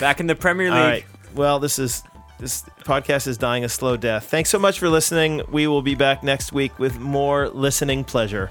[0.00, 0.78] Back in the Premier League.
[0.80, 1.04] All right.
[1.34, 2.02] Well, this is
[2.38, 4.30] this podcast is dying a slow death.
[4.30, 5.42] Thanks so much for listening.
[5.50, 8.50] We will be back next week with more listening pleasure.